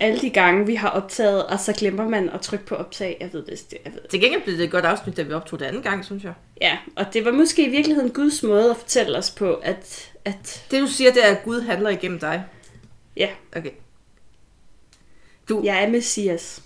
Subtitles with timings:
[0.00, 3.16] alle de gange, vi har optaget, og så glemmer man at trykke på optag.
[3.20, 3.64] Jeg ved det.
[3.84, 4.10] Jeg ved det.
[4.10, 6.32] Til gengæld blev det et godt afsnit, da vi optog det anden gang, synes jeg.
[6.60, 10.66] Ja, og det var måske i virkeligheden Guds måde at fortælle os på, at, at
[10.70, 12.44] Det du siger, det er, at Gud handler igennem dig.
[13.16, 13.70] ja, Okay.
[15.48, 16.62] Du, jeg er Messias.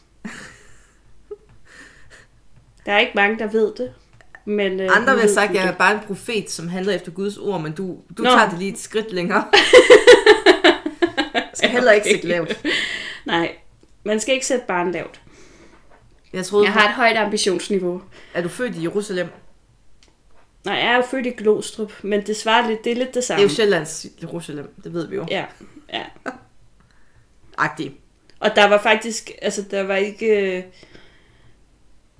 [2.86, 3.92] Der er ikke mange, der ved det.
[4.44, 7.12] Men, øh, Andre vil have sagt, at jeg er bare en profet, som handler efter
[7.12, 8.30] Guds ord, men du, du Nå.
[8.30, 9.44] tager det lige et skridt længere.
[11.54, 12.62] skal heller ikke sætte lavt.
[13.26, 13.54] Nej,
[14.04, 15.20] man skal ikke sætte barn lavt.
[16.32, 18.02] Jeg troede, Jeg har et højt ambitionsniveau.
[18.34, 19.28] er du født i Jerusalem?
[20.64, 23.14] Nej, jeg er jo født i Glostrup, men det svarer lidt, det er lidt det
[23.14, 23.42] Det er samme.
[23.42, 25.26] jo Sjællands Jerusalem, det ved vi jo.
[25.30, 25.44] Ja,
[25.92, 26.02] ja.
[27.58, 27.92] Agtig.
[28.40, 30.26] Og der var faktisk, altså der var ikke...
[30.56, 30.62] øh,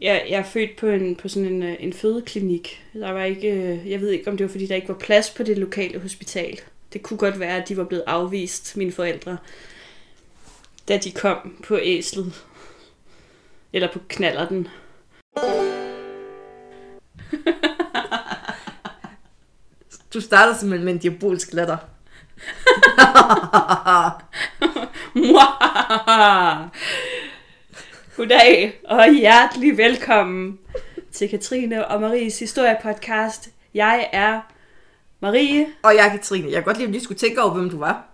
[0.01, 2.85] Jeg, jeg er født på, en, på sådan en, øh, en fødeklinik.
[2.95, 5.31] Der var ikke, øh, jeg ved ikke, om det var fordi, der ikke var plads
[5.31, 6.61] på det lokale hospital.
[6.93, 9.37] Det kunne godt være, at de var blevet afvist, mine forældre,
[10.89, 12.45] da de kom på æslet.
[13.73, 14.69] Eller på knallerten.
[20.15, 21.77] Du starter simpelthen med en diabolsk latter.
[28.17, 30.59] Goddag og hjertelig velkommen
[31.13, 33.49] til Katrine og Maries historiepodcast.
[33.75, 34.41] Jeg er
[35.21, 35.67] Marie.
[35.83, 36.45] Og jeg er Katrine.
[36.45, 38.05] Jeg kan godt lide, at vi lige skulle tænke over, hvem du var.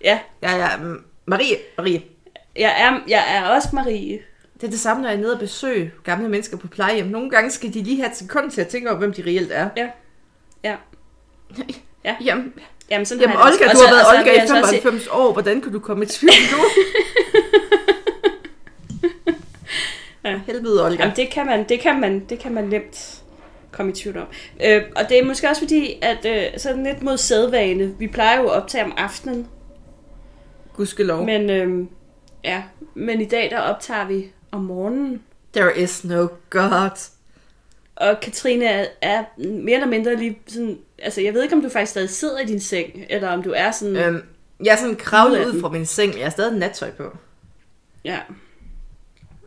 [0.00, 1.56] Ja, Jeg er mm, Marie.
[1.78, 2.02] Marie.
[2.56, 4.18] jeg er, jeg er også Marie.
[4.60, 7.06] Det er det samme, når jeg er nede og besøge gamle mennesker på plejehjem.
[7.06, 9.52] Nogle gange skal de lige have et sekund til at tænke over, hvem de reelt
[9.52, 9.68] er.
[9.76, 9.88] Ja.
[10.64, 10.74] Ja.
[12.04, 12.16] Ja.
[12.24, 12.52] Jamen,
[12.90, 15.32] Jamen, sådan jamen Olga, du har været Olga i jeg så også sige- 95 år.
[15.32, 16.58] Hvordan kan du komme i tvivl nu?
[20.24, 20.40] Ja.
[20.46, 21.02] Helvede, Olga.
[21.02, 23.22] Jamen, det kan man, det kan man, det kan man nemt
[23.72, 24.26] komme i tvivl om.
[24.64, 27.94] Øh, og det er måske også fordi, at øh, sådan lidt mod sædvane.
[27.98, 29.48] Vi plejer jo at optage om aftenen,
[30.76, 31.24] Gudskelov.
[31.24, 31.86] men øh,
[32.44, 32.62] ja,
[32.94, 35.22] men i dag der optager vi om morgenen.
[35.52, 37.10] There is no God.
[37.96, 41.68] Og Katrine er, er mere eller mindre lige sådan, altså jeg ved ikke, om du
[41.68, 44.06] faktisk stadig sidder i din seng, eller om du er sådan, øh.
[44.06, 44.22] Øhm,
[44.64, 47.16] jeg er sådan kravlet ud fra min seng, men jeg har stadig nattøj på.
[48.04, 48.18] ja.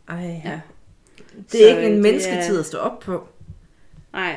[0.10, 0.60] Ej, Ja.
[1.52, 3.28] Det er Så, ikke en mennesketid er- at stå op på.
[4.14, 4.36] Nej.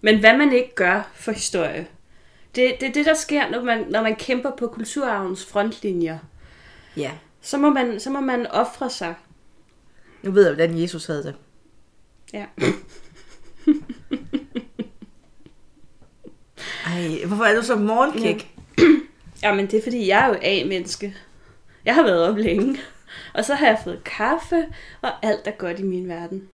[0.00, 1.86] Men hvad man ikke gør for historie,
[2.56, 6.18] det, det er det, der sker, når man, når man kæmper på kulturarvens frontlinjer.
[6.96, 7.10] Ja.
[7.40, 9.14] Så må man, så må man ofre sig.
[10.22, 11.34] Nu ved jeg, hvordan Jesus havde det.
[12.32, 12.44] Ja.
[16.86, 18.54] Ej, hvorfor er du så morgenkæk?
[19.42, 21.16] Jamen, det er fordi, jeg er jo A-menneske.
[21.84, 22.78] Jeg har været op længe.
[23.34, 24.66] Og så har jeg fået kaffe,
[25.02, 26.48] og alt er godt i min verden.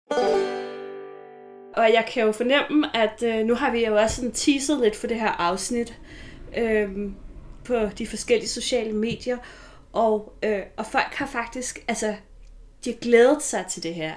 [1.77, 4.97] Og jeg kan jo fornemme, at øh, nu har vi jo også sådan teaset lidt
[4.97, 5.99] for det her afsnit
[6.57, 6.89] øh,
[7.65, 9.37] på de forskellige sociale medier.
[9.93, 12.15] Og, øh, og folk har faktisk, altså,
[12.85, 14.13] de har glædet sig til det her.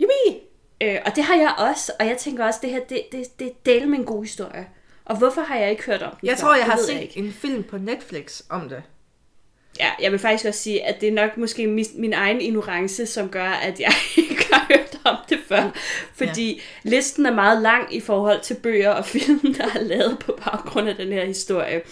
[0.00, 0.40] Jubi!
[0.80, 3.46] Øh, og det har jeg også, og jeg tænker også, det her, det, det, det
[3.46, 4.66] er del med en god historie.
[5.04, 6.40] Og hvorfor har jeg ikke hørt om den Jeg før?
[6.46, 7.18] tror, jeg Det har set ikke.
[7.18, 8.82] en film på Netflix om det.
[9.80, 13.06] Ja, jeg vil faktisk også sige, at det er nok måske min, min egen ignorance,
[13.06, 15.70] som gør, at jeg ikke har hørt om det før.
[16.14, 16.90] Fordi ja.
[16.90, 20.88] listen er meget lang i forhold til bøger og film, der er lavet på baggrund
[20.88, 21.82] af den her historie.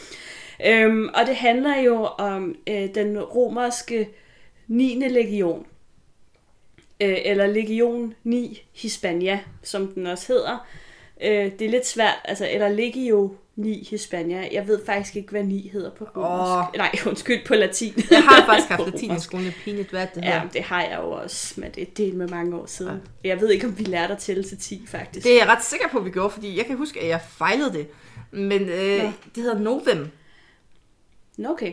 [0.66, 4.08] Øhm, og det handler jo om øh, den romerske
[4.66, 5.08] 9.
[5.08, 5.66] legion.
[7.00, 10.66] Øh, eller legion 9 Hispania, som den også hedder.
[11.22, 14.48] Øh, det er lidt svært, altså, eller legio 9 Hispania.
[14.52, 16.68] Jeg ved faktisk ikke, hvad 9 hedder på romersk.
[16.74, 16.78] Åh.
[16.78, 17.92] Nej, undskyld, på latin.
[18.10, 19.46] Jeg har faktisk haft latin i skolen.
[19.46, 20.42] Det pinligt, hvad det Ja, hedder.
[20.42, 23.00] men det har jeg jo også, men det er del med mange år siden.
[23.24, 23.28] Ja.
[23.28, 25.24] Jeg ved ikke, om vi lærte at tælle til 10, faktisk.
[25.26, 27.20] Det er jeg ret sikker på, at vi gjorde, fordi jeg kan huske, at jeg
[27.28, 27.86] fejlede det.
[28.30, 29.02] Men øh,
[29.34, 30.08] det hedder Novem.
[31.46, 31.72] Okay.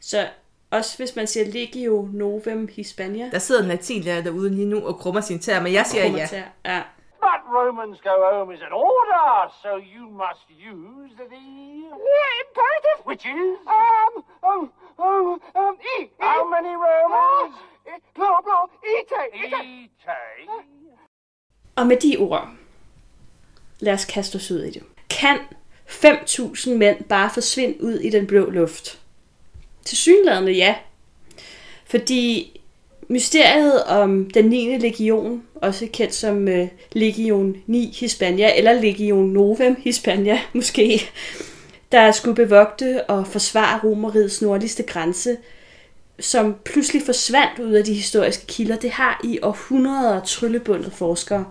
[0.00, 0.26] Så
[0.70, 3.30] også hvis man siger Legio Novem Hispania.
[3.32, 6.08] Der sidder en latinlærer derude lige nu og krummer sin tær, men jeg siger ja.
[6.10, 6.42] Kromater.
[6.64, 6.80] ja.
[7.28, 9.28] But Romans go home is an order,
[9.62, 11.44] so you must use the
[12.42, 14.12] imperative, which is um
[14.50, 14.62] um
[15.08, 15.26] um
[15.62, 15.96] um e.
[16.18, 17.54] How many Romans?
[18.16, 18.66] Blah blah
[18.96, 20.20] ite ite.
[21.76, 22.48] Og med de ord,
[23.80, 24.82] lad os kaste os ud i det.
[25.10, 25.38] Kan
[25.88, 29.00] 5.000 mænd bare forsvinde ud i den blå luft?
[29.84, 30.76] Til synlædende ja.
[31.86, 32.52] Fordi
[33.08, 34.78] mysteriet om den 9.
[34.78, 41.02] legion, også kendt som øh, Legion 9 Hispania, eller Legion Novem Hispania måske,
[41.92, 45.36] der skulle bevogte og forsvare Romerrigets nordligste grænse,
[46.20, 51.44] som pludselig forsvandt ud af de historiske kilder, det har i århundreder tryllebundet forskere.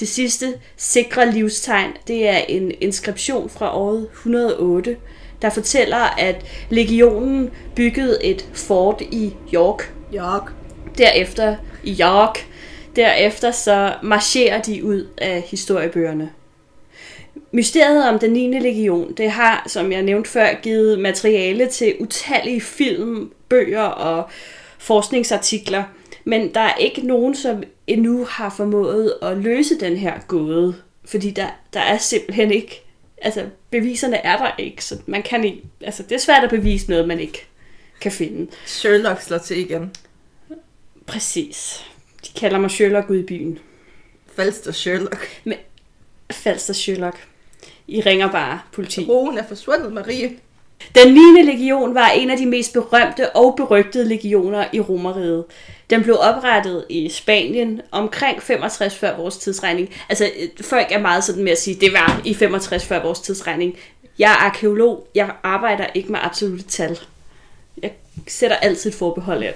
[0.00, 4.96] Det sidste sikre livstegn, det er en inskription fra året 108,
[5.42, 9.92] der fortæller, at legionen byggede et fort i York.
[10.14, 10.55] York.
[10.98, 12.46] Derefter i York.
[12.96, 16.30] Derefter så marcherer de ud af historiebøgerne.
[17.50, 18.58] Mysteriet om den 9.
[18.58, 24.28] legion, det har, som jeg nævnte før, givet materiale til utallige film, bøger og
[24.78, 25.84] forskningsartikler.
[26.24, 30.74] Men der er ikke nogen, som endnu har formået at løse den her gåde.
[31.04, 32.82] Fordi der, der er simpelthen ikke...
[33.22, 35.62] Altså, beviserne er der ikke, så man kan ikke...
[35.80, 37.46] Altså, det er svært at bevise noget, man ikke
[38.00, 38.50] kan finde.
[38.66, 39.92] Sherlock slår til igen.
[41.06, 41.84] Præcis.
[42.26, 43.58] De kalder mig Sherlock ude i byen.
[44.36, 45.42] Falster Sherlock.
[46.30, 47.16] Falster Sherlock.
[47.88, 49.06] I ringer bare politi.
[49.08, 50.36] Roen er forsvundet, Marie.
[50.94, 51.42] Den 9.
[51.42, 55.44] legion var en af de mest berømte og berygtede legioner i Romeriet.
[55.90, 59.90] Den blev oprettet i Spanien omkring 65 før vores tidsregning.
[60.08, 60.30] Altså,
[60.60, 63.76] folk er meget sådan med at sige, det var i 65 før vores tidsregning.
[64.18, 65.08] Jeg er arkeolog.
[65.14, 66.98] Jeg arbejder ikke med absolute tal.
[67.82, 67.92] Jeg
[68.28, 69.54] sætter altid et forbehold ind.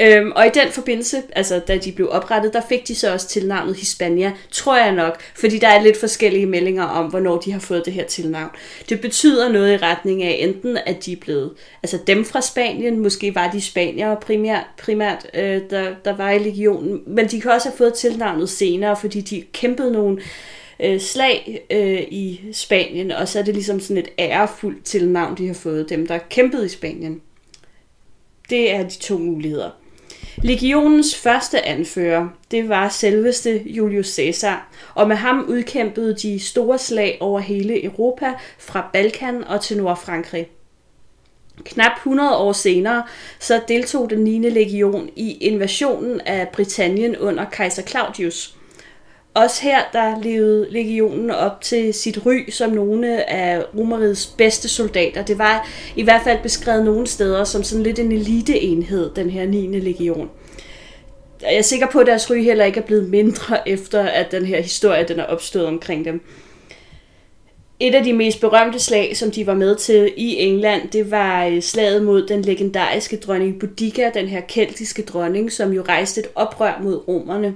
[0.00, 3.28] Øhm, og i den forbindelse, altså da de blev oprettet, der fik de så også
[3.28, 7.60] tilnavnet Hispania, tror jeg nok, fordi der er lidt forskellige meldinger om, hvornår de har
[7.60, 8.50] fået det her tilnavn.
[8.88, 11.52] Det betyder noget i retning af enten, at de er blevet,
[11.82, 16.38] altså dem fra Spanien, måske var de spanier primært, primært øh, der, der var i
[16.38, 20.18] legionen, men de kan også have fået tilnavnet senere, fordi de kæmpede nogle
[20.80, 25.46] øh, slag øh, i Spanien, og så er det ligesom sådan et ærefuldt tilnavn, de
[25.46, 27.20] har fået, dem der kæmpede i Spanien.
[28.50, 29.70] Det er de to muligheder.
[30.42, 37.18] Legionens første anfører, det var selveste Julius Caesar, og med ham udkæmpede de store slag
[37.20, 40.48] over hele Europa, fra Balkan og til Nordfrankrig.
[41.64, 43.02] Knap 100 år senere,
[43.38, 44.38] så deltog den 9.
[44.50, 48.55] legion i invasionen af Britannien under kejser Claudius.
[49.36, 55.22] Også her, der levede legionen op til sit ry som nogle af Romeriets bedste soldater.
[55.22, 59.46] Det var i hvert fald beskrevet nogle steder som sådan lidt en eliteenhed, den her
[59.46, 59.78] 9.
[59.78, 60.30] legion.
[61.42, 64.46] Jeg er sikker på, at deres ry heller ikke er blevet mindre, efter at den
[64.46, 66.20] her historie den er opstået omkring dem.
[67.80, 71.46] Et af de mest berømte slag, som de var med til i England, det var
[71.46, 76.26] øh, slaget mod den legendariske dronning Boudica, den her keltiske dronning, som jo rejste et
[76.34, 77.54] oprør mod romerne.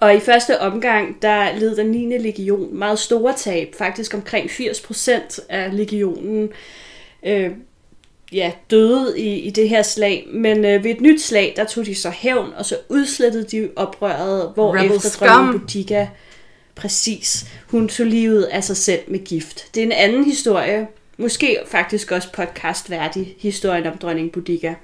[0.00, 2.18] Og i første omgang, der led den 9.
[2.18, 6.48] legion meget store tab, faktisk omkring 80% af legionen
[7.26, 7.50] øh,
[8.32, 10.26] ja, døde i, i det her slag.
[10.32, 13.70] Men øh, ved et nyt slag, der tog de så hævn, og så udslettede de
[13.76, 16.08] oprøret, hvor efter dronning Boudica,
[16.74, 19.74] præcis, hun tog livet af sig selv med gift.
[19.74, 20.86] Det er en anden historie,
[21.18, 24.74] måske faktisk også podcastværdig, historien om dronning Boudica.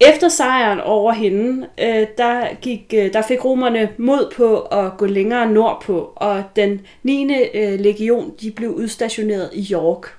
[0.00, 5.06] Efter sejren over hende, øh, der, gik, øh, der fik romerne mod på at gå
[5.06, 7.34] længere nordpå, og den 9.
[7.54, 10.14] Øh, legion de blev udstationeret i York.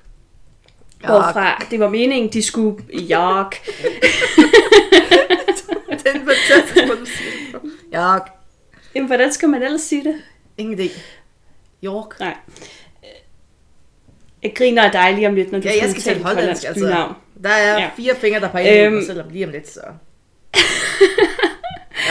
[1.00, 3.56] Hvorfra det var meningen, de skulle i York.
[6.04, 7.60] Det er en fantastisk måde, du siger.
[7.95, 8.30] York.
[8.95, 10.16] Jamen, hvordan skal man ellers sige det?
[10.57, 10.89] Ingen idé.
[11.83, 12.19] York.
[12.19, 12.36] Nej.
[14.44, 16.86] Jeg griner af dig lige om lidt, når du Ja, jeg skal tale hollandsk altså.
[16.86, 17.16] bynavn.
[17.44, 17.90] Der er Ja.
[17.98, 18.94] fire fingre, der peger Øhm.
[18.95, 19.06] øhm.
[19.06, 19.80] selvom lige om lidt, så...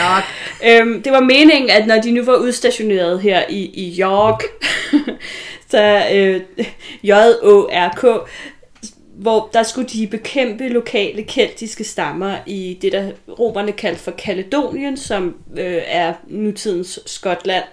[0.01, 0.23] York.
[0.65, 4.43] Øhm, det var meningen, at når de nu var udstationeret her i, i York,
[5.71, 6.41] så øh,
[7.03, 8.29] J-O-R-K,
[9.15, 14.97] hvor der skulle de bekæmpe lokale keltiske stammer i det, der romerne kaldte for Kaledonien,
[14.97, 17.63] som øh, er nutidens Skotland.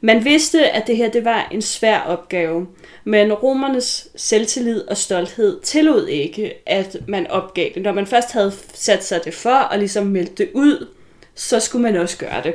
[0.00, 2.66] Man vidste, at det her det var en svær opgave,
[3.04, 7.82] men romernes selvtillid og stolthed tillod ikke, at man opgav det.
[7.82, 10.86] Når man først havde sat sig det for og ligesom meldt det ud,
[11.34, 12.54] så skulle man også gøre det.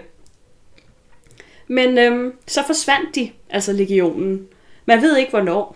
[1.67, 4.47] Men øhm, så forsvandt de, altså legionen.
[4.85, 5.75] Man ved ikke hvornår.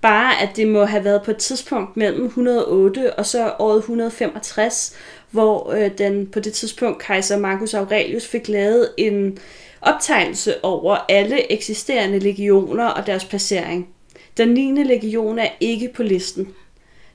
[0.00, 4.96] Bare at det må have været på et tidspunkt mellem 108 og så året 165,
[5.30, 9.38] hvor øh, den på det tidspunkt kejser Marcus Aurelius fik lavet en
[9.82, 13.88] optegnelse over alle eksisterende legioner og deres placering.
[14.36, 14.82] Den 9.
[14.82, 16.54] legion er ikke på listen.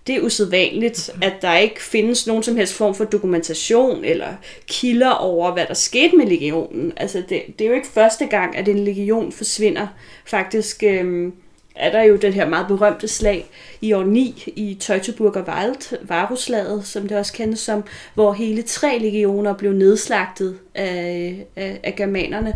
[0.07, 4.27] Det er usædvanligt, at der ikke findes nogen som helst form for dokumentation eller
[4.67, 6.93] kilder over, hvad der skete med legionen.
[6.97, 9.87] Altså, det, det er jo ikke første gang, at en legion forsvinder.
[10.25, 11.33] Faktisk øhm,
[11.75, 13.49] er der jo det her meget berømte slag
[13.81, 18.97] i år 9 i Teutoburger Wald, Varuslaget, som det også kendes som, hvor hele tre
[18.99, 22.53] legioner blev nedslagtet af, af, af germanerne.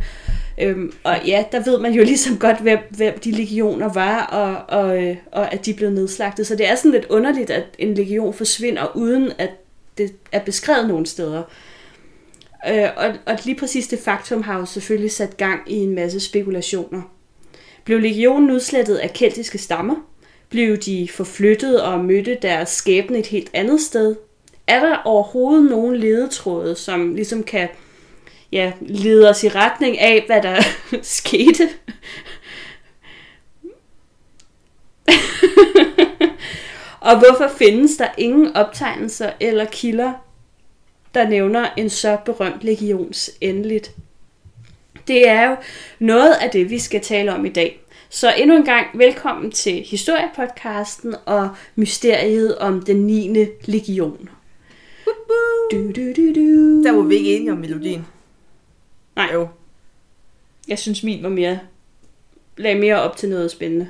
[0.61, 4.79] Øhm, og ja, der ved man jo ligesom godt, hvem, hvem de legioner var, og,
[4.79, 6.47] og, øh, og at de blev nedslagtet.
[6.47, 9.49] Så det er sådan lidt underligt, at en legion forsvinder, uden at
[9.97, 11.43] det er beskrevet nogen steder.
[12.69, 16.19] Øh, og, og lige præcis det faktum har jo selvfølgelig sat gang i en masse
[16.19, 17.01] spekulationer.
[17.89, 19.95] Blev legionen udslettet af keltiske stammer?
[20.49, 24.15] Blev de forflyttet og mødte deres skæbne et helt andet sted?
[24.67, 27.69] Er der overhovedet nogen ledetråde, som ligesom kan
[28.51, 30.61] ja, lede os i retning af, hvad der
[31.01, 31.69] skete?
[36.99, 40.13] og hvorfor findes der ingen optegnelser eller kilder,
[41.13, 43.91] der nævner en så berømt legions endeligt?
[45.09, 45.55] Det er jo
[45.99, 47.79] noget af det, vi skal tale om i dag.
[48.09, 53.45] Så endnu en gang velkommen til Historiepodcasten og mysteriet om den 9.
[53.65, 54.29] legion.
[55.71, 56.83] Du, du, du, du.
[56.83, 58.07] Der var vi ikke enige om melodien.
[59.15, 59.47] Nej, Jo.
[60.67, 61.59] jeg synes min var mere
[62.57, 63.89] lagde mere op til noget spændende.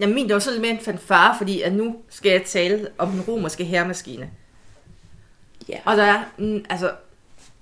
[0.00, 2.88] Jamen, min det var så lidt mere en fanfare, fordi at nu skal jeg tale
[2.98, 4.30] om den romerske herremaskine.
[5.68, 5.78] Ja.
[5.84, 6.90] Og der er, mm, altså,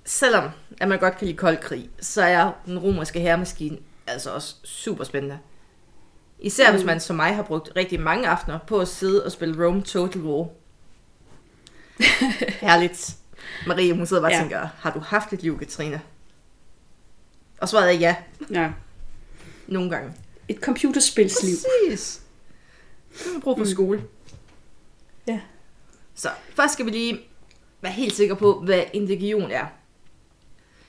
[0.07, 4.55] selvom at man godt kan lide kold krig, så er den romerske herremaskine altså også
[4.63, 5.39] super spændende.
[6.39, 6.75] Især mm.
[6.75, 9.81] hvis man som mig har brugt rigtig mange aftener på at sidde og spille Rome
[9.81, 10.47] Total War.
[12.67, 13.15] Herligt.
[13.67, 14.39] Marie, hun sidder bare og Ja.
[14.39, 16.01] tænker, har du haft et liv, Katrine?
[17.61, 18.15] Og svaret er ja,
[18.51, 18.71] ja.
[19.67, 20.13] nogle gange.
[20.47, 21.55] Et computerspilsliv.
[21.89, 22.21] Præcis.
[23.19, 23.69] Det man bruge på mm.
[23.69, 24.03] skole.
[25.27, 25.39] Ja.
[26.15, 27.19] Så først skal vi lige
[27.81, 29.65] være helt sikre på, hvad en legion er.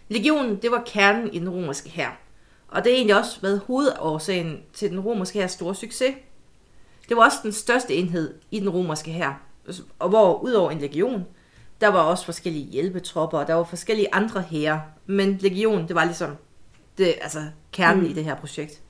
[0.09, 2.21] Legionen, det var kernen i den romerske hær.
[2.69, 6.15] Og det har egentlig også været hovedårsagen til den romerske hærs store succes.
[7.09, 9.41] Det var også den største enhed i den romerske hær.
[9.99, 11.25] Og hvor udover en legion,
[11.81, 14.83] der var også forskellige hjælpetropper, og der var forskellige andre hære.
[15.07, 16.37] Men legion, det var ligesom
[16.99, 18.11] det, altså kernen mm.
[18.11, 18.81] i det her projekt.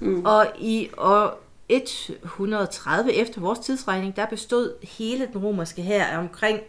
[0.00, 0.24] Mm.
[0.24, 6.60] Og i år 130 efter vores tidsregning, der bestod hele den romerske hær af omkring,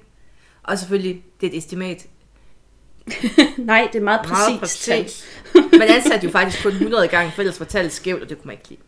[0.64, 2.08] og selvfølgelig, det er et estimat,
[3.58, 4.90] Nej, det er meget meget præcist.
[4.90, 5.26] præcis.
[5.72, 8.48] Man ansatte jo faktisk kun 100 gange, for ellers var tallet skævt, og det kunne
[8.48, 8.82] man ikke lide.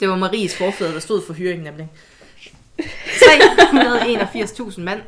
[0.00, 1.88] Det var Maries forfædre, der stod for hyringen nemlig.
[2.80, 5.00] 381.000 mand,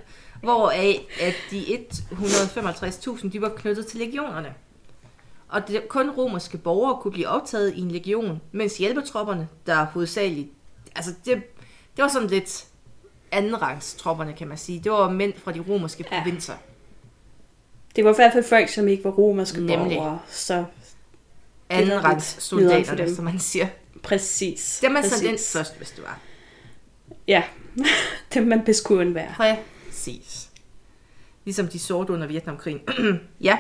[0.43, 1.79] hvoraf at de
[2.13, 4.55] 155.000 de var knyttet til legionerne.
[5.49, 10.49] Og det, kun romerske borgere kunne blive optaget i en legion, mens hjælpetropperne, der hovedsageligt...
[10.97, 11.35] Altså, det,
[11.97, 12.65] det var sådan lidt
[13.33, 14.81] andenrangstropperne, kan man sige.
[14.81, 16.23] Det var mænd fra de romerske Ja.
[16.23, 16.55] provinser.
[17.97, 19.97] Det var i hvert fald folk, som ikke var romerske Nemlig.
[19.99, 20.19] borgere.
[20.29, 20.65] Så
[21.71, 23.15] Andenrangs nederen for soldaterne, dem.
[23.15, 23.67] som man siger.
[24.03, 24.79] præcis.
[24.81, 25.17] Det er man præcis.
[25.19, 26.19] sådan ind først, hvis det var.
[27.29, 27.43] Ja,
[28.35, 29.35] det man bedst kunne undvære.
[29.37, 30.49] Præcis.
[31.45, 32.81] Ligesom de sorte under Vietnamkrigen.
[33.41, 33.59] ja.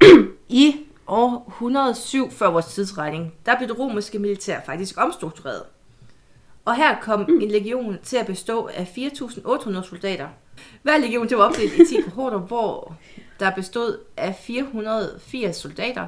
[0.48, 0.76] I
[1.06, 5.62] år 107 før vores tidsregning, der blev det romerske militær faktisk omstruktureret.
[6.64, 7.40] Og her kom mm.
[7.40, 10.28] en legion til at bestå af 4.800 soldater.
[10.82, 12.96] Hver legion det var opdelt i 10 kohorter, hvor
[13.40, 16.06] der bestod af 480 soldater.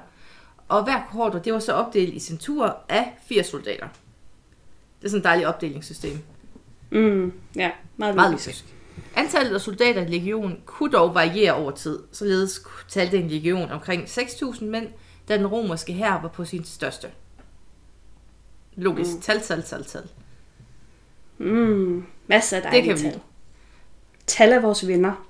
[0.69, 3.89] Og hver kohorter det var så opdelt i centurer af 80 soldater.
[5.01, 6.19] Det er sådan et dejligt opdelingssystem.
[6.91, 8.65] Mm, ja, meget, Meget logisk.
[9.17, 11.99] Antallet af soldater i legionen kunne dog variere over tid.
[12.13, 14.89] Således talte en legion omkring 6.000 mænd,
[15.29, 17.09] da den romerske hær var på sin største.
[18.77, 19.15] Logisk.
[19.15, 19.21] Mm.
[19.21, 20.03] Tal, tal, tal, tal.
[21.39, 23.11] Mm, masser af Det dejlige kan vi tal.
[23.11, 23.21] lide.
[24.27, 25.27] Tal af vores venner.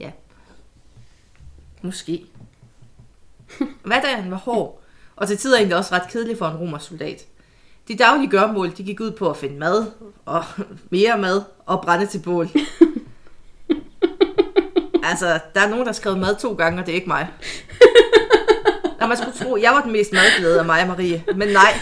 [0.00, 0.10] Ja.
[1.82, 2.24] Måske.
[3.84, 4.80] Hverdagen var hård,
[5.16, 7.26] og til tider egentlig også ret kedelig for en romersk soldat.
[7.88, 9.86] De daglige gørmål, de gik ud på at finde mad,
[10.24, 10.44] og
[10.90, 12.48] mere mad, og brænde til bål.
[15.10, 17.28] altså, der er nogen, der har skrevet mad to gange, og det er ikke mig.
[19.00, 21.72] Og man skulle tro, jeg var den mest madglade af mig og Marie, men nej.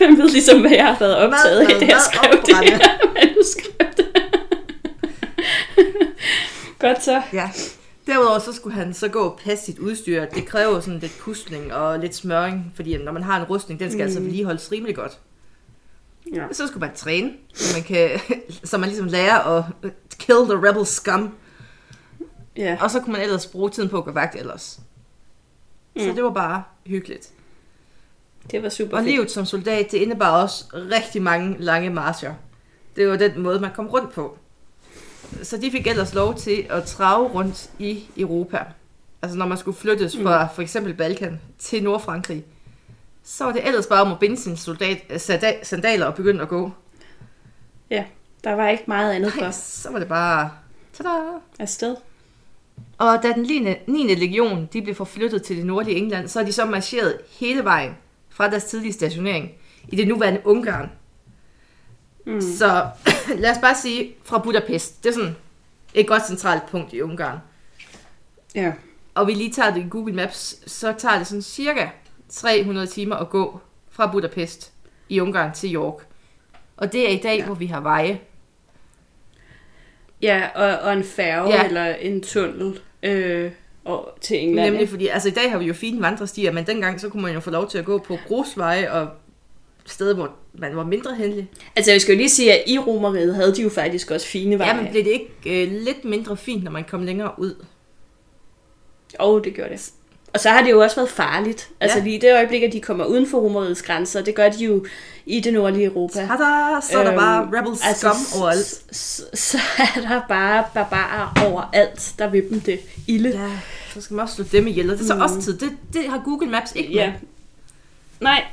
[0.00, 2.78] Hvem ved ligesom, hvad jeg har været optaget Mad, af, da jeg skrev det her
[3.14, 4.00] manuskript.
[6.78, 7.22] Godt så.
[7.32, 7.50] Ja.
[8.06, 10.24] Derudover så skulle han så gå og passe sit udstyr.
[10.24, 13.90] Det kræver sådan lidt pusling og lidt smøring, fordi når man har en rustning, den
[13.90, 14.04] skal mm.
[14.04, 15.18] altså vedligeholdes rimelig godt.
[16.34, 16.46] Ja.
[16.52, 18.10] Så skulle man træne, så man, kan,
[18.70, 19.64] så man ligesom lærer at
[20.18, 21.34] kill the rebel scum.
[22.56, 22.78] ja.
[22.80, 24.80] Og så kunne man ellers bruge tiden på at gå vagt ellers.
[25.96, 26.02] Mm.
[26.02, 27.30] Så det var bare hyggeligt.
[28.50, 29.10] Det var super Og fedt.
[29.12, 32.34] livet som soldat, det indebar også rigtig mange lange marcher.
[32.96, 34.38] Det var den måde, man kom rundt på.
[35.42, 38.58] Så de fik ellers lov til at trave rundt i Europa.
[39.22, 42.44] Altså når man skulle flyttes fra for eksempel Balkan til Nordfrankrig,
[43.24, 46.42] så var det ellers bare om at binde sine soldat, øh, sanda- sandaler og begynde
[46.42, 46.70] at gå.
[47.90, 48.04] Ja,
[48.44, 50.50] der var ikke meget andet Nej, for så var det bare...
[50.92, 51.08] Tada!
[51.58, 51.96] afsted.
[52.98, 53.76] Og da den 9.
[53.86, 54.14] 9.
[54.14, 57.96] legion de blev forflyttet til det nordlige England, så er de så marcheret hele vejen
[58.40, 59.50] fra deres tidlige stationering
[59.88, 60.90] i det nuværende Ungarn.
[62.26, 62.40] Mm.
[62.40, 62.88] Så
[63.42, 65.04] lad os bare sige fra Budapest.
[65.04, 65.36] Det er sådan
[65.94, 67.38] et godt centralt punkt i Ungarn.
[68.54, 68.72] Ja.
[69.14, 71.88] og vi lige tager det i Google Maps, så tager det sådan cirka
[72.28, 74.72] 300 timer at gå fra Budapest
[75.08, 76.06] i Ungarn til York.
[76.76, 77.44] Og det er i dag, ja.
[77.44, 78.20] hvor vi har veje.
[80.22, 81.64] Ja, og, og en færge Ja.
[81.64, 83.52] eller en tunnel øh,
[83.90, 84.66] og, til England.
[84.66, 84.90] Nemlig ikke?
[84.90, 87.40] fordi, altså i dag har vi jo fine vandrestier, men dengang så kunne man jo
[87.40, 89.08] få lov til at gå på grusveje og
[89.86, 91.50] steder, hvor man var mindre heldig.
[91.76, 94.58] Altså, jeg skal jo lige sige, at i Romeriet havde de jo faktisk også fine
[94.58, 94.68] veje.
[94.68, 97.64] Ja, men blev det ikke øh, lidt mindre fint, når man kom længere ud?
[99.18, 99.92] Og det gjorde det.
[100.32, 101.68] Og så har det jo også været farligt.
[101.80, 102.04] Altså Ja.
[102.04, 104.86] lige i det øjeblik, at de kommer uden for Romeriets grænser, det gør de jo
[105.26, 106.14] i det nordlige Europa.
[106.18, 108.66] Tada, så er der Øhm, bare rebels altså, scum overalt.
[108.66, 113.28] s- s- Så er der bare barbarer overalt, der vil dem det ilde.
[113.28, 113.50] Ja,
[113.94, 114.90] så skal man også slå dem ihjel.
[114.90, 115.20] Og det er så Mm.
[115.20, 115.58] også tid.
[115.58, 117.06] Det, det har Google Maps ikke Ja.
[117.10, 117.14] med.
[118.20, 118.44] Nej.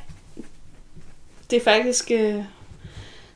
[1.50, 2.10] Det er faktisk...
[2.10, 2.34] Øh,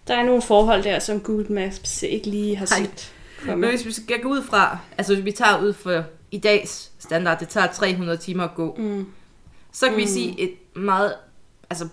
[0.08, 3.12] der er nogle forhold der, som Google Maps ikke lige har set
[3.46, 6.92] Men hvis vi skal gå ud fra, altså hvis vi tager ud for i dags
[6.98, 9.06] standard, det tager 300 timer at gå, Mm.
[9.72, 10.00] så kan mm.
[10.00, 11.14] vi sige et meget,
[11.70, 11.88] altså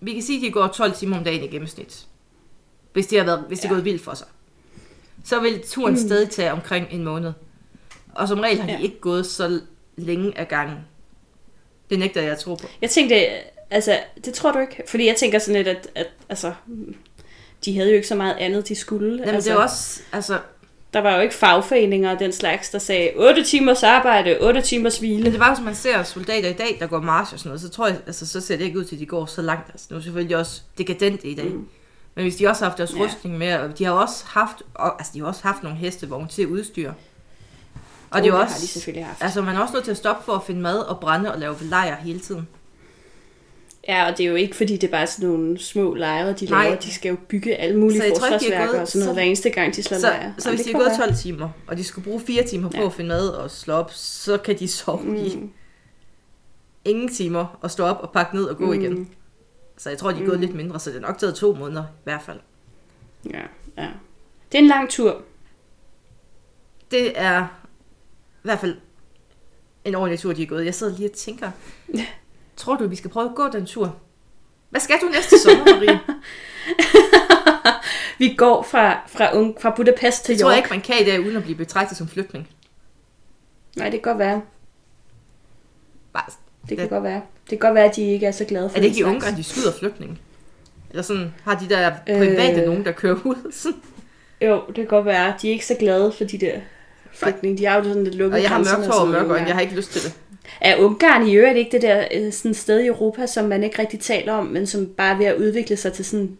[0.00, 2.06] vi kan sige, at de går 12 timer om dagen i gennemsnit.
[2.92, 3.74] Hvis det har været, hvis det er Ja.
[3.74, 4.26] gået vildt for sig.
[5.24, 6.00] Så vil turen mm.
[6.00, 6.06] Mm.
[6.08, 7.32] stadig tage omkring en måned.
[8.14, 8.78] Og som regel har de Ja.
[8.80, 9.60] ikke gået så
[9.96, 10.78] længe af gangen.
[11.90, 12.66] Det nægter jeg at tro på.
[12.82, 13.14] Jeg tænkte,
[13.70, 14.82] altså, det tror du ikke?
[14.88, 16.52] Fordi jeg tænker sådan lidt, at, at altså,
[17.64, 19.10] de havde jo ikke så meget andet, de skulle.
[19.18, 20.38] Jamen, altså, det er også, altså,
[20.94, 25.00] Der var jo ikke fagforeninger og den slags, der sagde 8 timers arbejde, 8 timers
[25.00, 25.32] Men hvile.
[25.32, 27.60] det var jo, som man ser soldater i dag, der går march og sådan noget,
[27.60, 29.70] så tror jeg, altså, så ser det ikke ud til, at de går så langt.
[29.70, 31.44] Altså, nu er selvfølgelig også dekadent i dag.
[31.44, 31.68] Mm.
[32.14, 33.00] Men hvis de også har haft deres Ja.
[33.04, 36.28] rustning med, og de har også haft, og, altså, de har også haft nogle hestevogne
[36.28, 36.90] til udstyr.
[36.90, 36.96] Og
[38.16, 39.22] Oh, det er jo også, har de selvfølgelig haft.
[39.22, 41.38] altså man er også nødt til at stoppe for at finde mad og brænde og
[41.40, 42.48] lave lejr hele tiden.
[43.88, 46.44] Ja, og det er jo ikke, fordi det er bare sådan nogle små lejre, de
[46.46, 46.64] Nej.
[46.64, 46.76] laver.
[46.76, 49.10] De skal jo bygge alle mulige Så jeg tror ikke, forsvarsværker gået- og sådan noget,
[49.10, 50.34] så- hver eneste gang, de slår Så, lejre.
[50.38, 51.06] så Jamen, hvis det de er gået være.
[51.08, 52.86] 12 timer, og de skulle bruge 4 timer på Ja.
[52.86, 55.14] at finde mad og slå op, så kan de sove mm.
[55.14, 55.38] i
[56.84, 58.80] ingen timer og stå op og pakke ned og gå mm.
[58.80, 59.08] igen.
[59.78, 60.44] Så jeg tror, de er gået Mm.
[60.46, 62.38] lidt mindre, så det er nok taget to måneder i hvert fald.
[63.30, 63.40] ja,
[63.78, 63.88] ja.
[64.52, 65.22] Det er en lang tur.
[66.90, 68.76] Det er i hvert fald
[69.84, 70.64] en ordentlig tur, de er gået.
[70.64, 71.50] Jeg sidder lige og tænker,
[72.60, 73.96] tror du, vi skal prøve at gå den tur?
[74.70, 76.00] Hvad skal du næste sommer, Marie?
[78.18, 80.52] Vi går fra, fra, Ung- fra Budapest til tror York.
[80.56, 82.48] jeg ikke, man kan i dag, uden at blive betragtet som flygtning.
[83.76, 84.42] Nej, det kan godt være.
[86.12, 86.24] Bare,
[86.68, 87.20] Det kan godt være.
[87.50, 89.04] Det kan godt være, at de ikke er så glade for er det ikke i
[89.04, 90.18] Ungarn, de skyder flygtninge?
[90.90, 92.66] Eller sådan, har de der private øh...
[92.66, 93.52] Nogen, der kører ud?
[94.46, 95.34] Jo, det kan godt være.
[95.42, 96.60] De er ikke så glade for de der
[97.12, 97.58] flygtninge.
[97.58, 99.54] De har jo sådan lidt lukket Og jeg har mørkt hår og mørk øjne, jeg
[99.54, 100.18] har ikke lyst til det.
[100.60, 103.78] Er Ungarn i øvrigt ikke det der øh, sådan sted i Europa, som man ikke
[103.78, 106.38] rigtig taler om, men som bare er ved at udvikle sig til sådan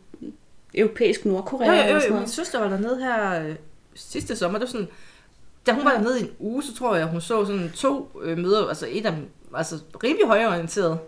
[0.75, 2.31] europæisk Nordkorea Jo, jo, eller jo, sådan jo, min noget?
[2.31, 3.55] søster var dernede her øh,
[3.95, 4.59] sidste sommer.
[4.59, 4.89] Det var sådan,
[5.67, 8.39] da hun var dernede i en uge, så tror jeg, hun så sådan to øh,
[8.39, 10.99] møder, altså et af dem, altså rimelig højorienteret,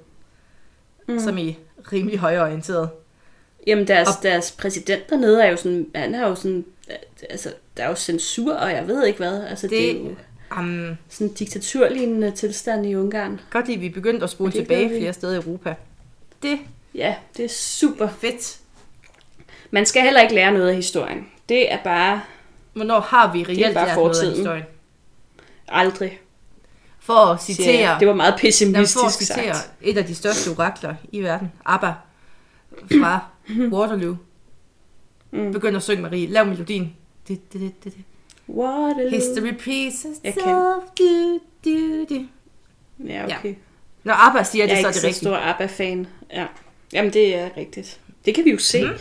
[1.08, 1.18] mm.
[1.18, 1.58] som i
[1.92, 2.88] rimelig højorienteret.
[3.66, 6.96] Jamen deres, Og- deres præsident dernede er jo sådan, han er jo sådan, øh,
[7.30, 9.44] altså der er jo censur, og jeg ved ikke hvad.
[9.44, 10.14] Altså det, det Det- er jo
[10.58, 13.40] Um, sådan en diktaturlignende tilstand i Ungarn.
[13.50, 15.74] godt lide, at vi er begyndt at spole tilbage noget, vi- flere steder i Europa.
[16.42, 16.58] Det
[16.94, 18.04] Ja, det er super.
[18.04, 18.58] er fedt.
[19.70, 21.26] Man skal heller ikke lære noget af historien.
[21.48, 22.20] Det er bare
[22.72, 24.62] Hvornår har vi reelt lært noget af historien?
[25.68, 26.20] aldrig.
[27.00, 27.96] For at citere, jeg.
[28.00, 29.72] Det var meget Jamen, for at pessimistisk citere sagt.
[29.80, 31.92] et af de største orakler i verden, ABBA,
[32.92, 33.20] fra
[33.78, 34.16] Waterloo,
[35.34, 35.52] Mm.
[35.52, 36.26] begynder at synge Marie.
[36.26, 36.96] Lav melodien.
[37.28, 38.04] Det, det, det, det, det.
[38.56, 39.10] Waterloo.
[39.10, 40.44] History repeats Jeg itself.
[40.44, 40.54] kan.
[40.98, 42.26] Du, du, du.
[43.06, 43.54] Ja, okay.
[44.04, 45.22] Når ABBA siger Jeg det, er så er ikke det så rigtigt.
[45.22, 46.06] stor ABBA-fan.
[46.32, 46.46] Ja.
[46.92, 48.00] Jamen, det er rigtigt.
[48.24, 48.84] Det kan vi jo se.
[48.84, 48.94] Mhm.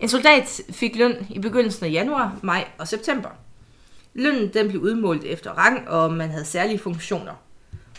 [0.00, 3.28] En soldat fik løn i begyndelsen af januar, maj og september.
[4.14, 7.32] Lønnen den blev udmålt efter rang, og man havde særlige funktioner.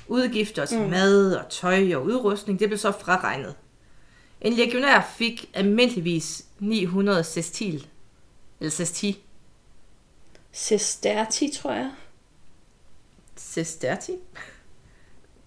[0.08, 0.90] Udgifter til mm.
[0.90, 3.56] mad og tøj og udrustning, det blev så fraregnet.
[4.42, 7.88] En legionær fik almindeligvis 900 sestil,
[8.60, 9.24] eller sesti,
[10.52, 11.92] Sesterti, tror jeg.
[13.36, 14.12] sesterti,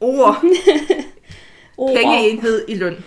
[0.01, 0.45] ord,
[1.77, 3.05] Oh, pengeenhed i løn.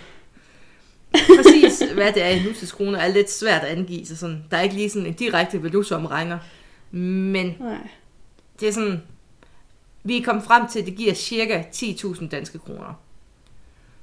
[1.12, 4.60] Præcis hvad det er i nutidskroner er lidt svært at angive, så sådan, der er
[4.62, 6.38] ikke lige sådan en direkte valutaomregner.
[6.90, 7.88] Men Nej.
[8.60, 9.02] det er sådan,
[10.04, 13.00] vi er kommet frem til, at det giver cirka 10.000 danske kroner.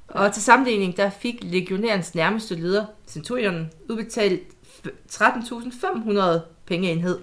[0.07, 4.41] Og til sammenligning, der fik legionærens nærmeste leder, centurionen, udbetalt
[4.85, 7.19] f- 13.500 pengeenhed.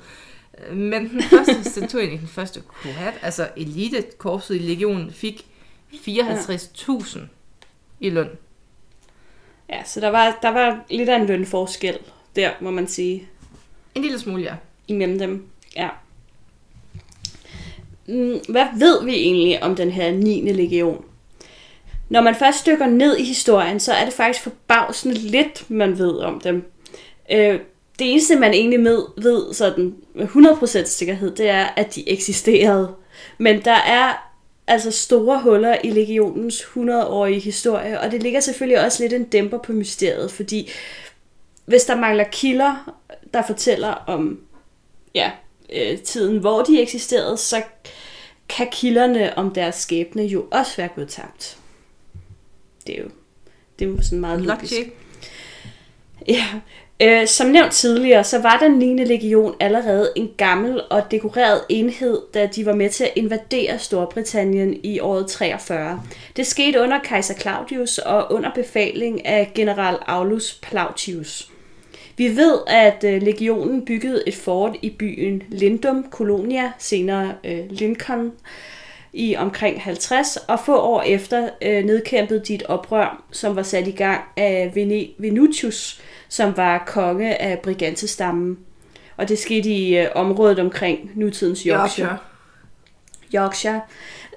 [0.73, 5.47] Men den første centurion i den første kohort, altså elitekorpset i legionen, fik
[5.92, 7.18] 54.000
[8.01, 8.29] i løn.
[9.68, 11.99] Ja, så der var, der var lidt af en lønforskel
[12.37, 13.29] der, må man sige,
[13.94, 14.55] En lille smule, ja.
[14.88, 15.47] imellem dem.
[15.77, 15.88] Ja.
[18.07, 20.53] mm, hvad ved vi egentlig om den her 9.
[20.53, 21.05] legion?
[22.09, 26.18] Når man først dykker ned i historien, så er det faktisk forbavsende lidt, man ved
[26.18, 26.73] om dem.
[27.33, 27.61] Øh,
[27.98, 32.94] det eneste, man egentlig med, ved sådan med 100% sikkerhed, det er, at de eksisterede.
[33.38, 34.32] Men der er
[34.66, 39.58] altså store huller i legionens 100-årige historie, og det ligger selvfølgelig også lidt en dæmper
[39.58, 40.70] på mysteriet, fordi
[41.64, 43.00] hvis der mangler kilder,
[43.34, 44.40] der fortæller om
[45.14, 45.30] ja,
[45.72, 47.62] øh, tiden, hvor de eksisterede, så
[48.48, 51.58] kan kilderne om deres skæbne jo også være gået tabt.
[52.87, 53.11] Det er jo,
[53.78, 54.72] det er jo sådan meget logisk.
[54.72, 54.92] Logic.
[56.28, 56.46] Ja.
[57.02, 59.04] Øh, som nævnt tidligere, så var den 9.
[59.04, 64.80] legion allerede en gammel og dekoreret enhed, da de var med til at invadere Storbritannien
[64.82, 66.02] i året 43.
[66.37, 71.50] Det skete under kejser Claudius og under befaling af general Aulus Plautius.
[72.16, 78.32] Vi ved, at øh, legionen byggede et fort i byen Lindum, Colonia, senere øh, Lincoln,
[79.12, 83.88] i omkring 50, og få år efter øh, nedkæmpede de et oprør, som var sat
[83.88, 88.58] i gang af Vene- Venutius, som var konge af Brigantestammen.
[89.16, 92.18] Og det skete i øh, området omkring nutidens Yorkshire.
[93.34, 93.80] Yorkshire.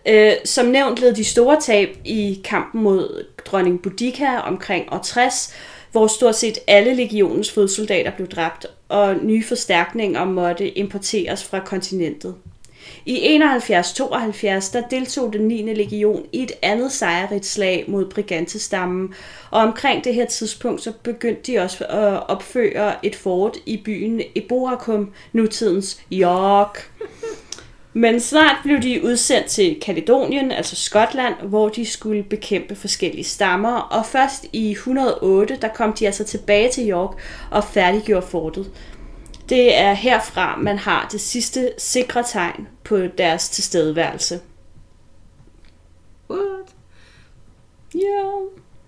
[0.06, 5.54] Øh, som nævnt led de store tab i kampen mod dronning Boudica omkring år 60,
[5.91, 12.36] hvor stort set alle legionens fodsoldater blev dræbt, og nye forstærkninger måtte importeres fra kontinentet.
[13.06, 15.74] I 71-72 der deltog den 9.
[15.74, 19.14] legion i et andet sejrigt slag mod Brigantestammen,
[19.52, 24.22] og omkring det her tidspunkt så begyndte de også at opføre et fort i byen
[24.36, 26.92] Eboracum, nutidens York.
[27.94, 33.76] Men snart blev de udsendt til Kaledonien, altså Skotland, hvor de skulle bekæmpe forskellige stammer,
[33.76, 37.18] og først i 108, der kom de altså tilbage til York
[37.52, 38.72] og færdiggjorde fortet.
[39.52, 44.40] Det er herfra, man har det sidste sikre tegn på deres tilstedeværelse.
[46.30, 46.76] What?
[47.96, 48.32] Ja.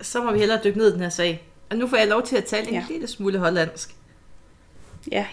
[0.02, 1.44] Så må vi hellere dykke ned i den her sag.
[1.70, 2.86] Og nu får jeg lov til at tale en Ja.
[2.90, 3.96] lille smule hollandsk.
[5.12, 5.26] Ja.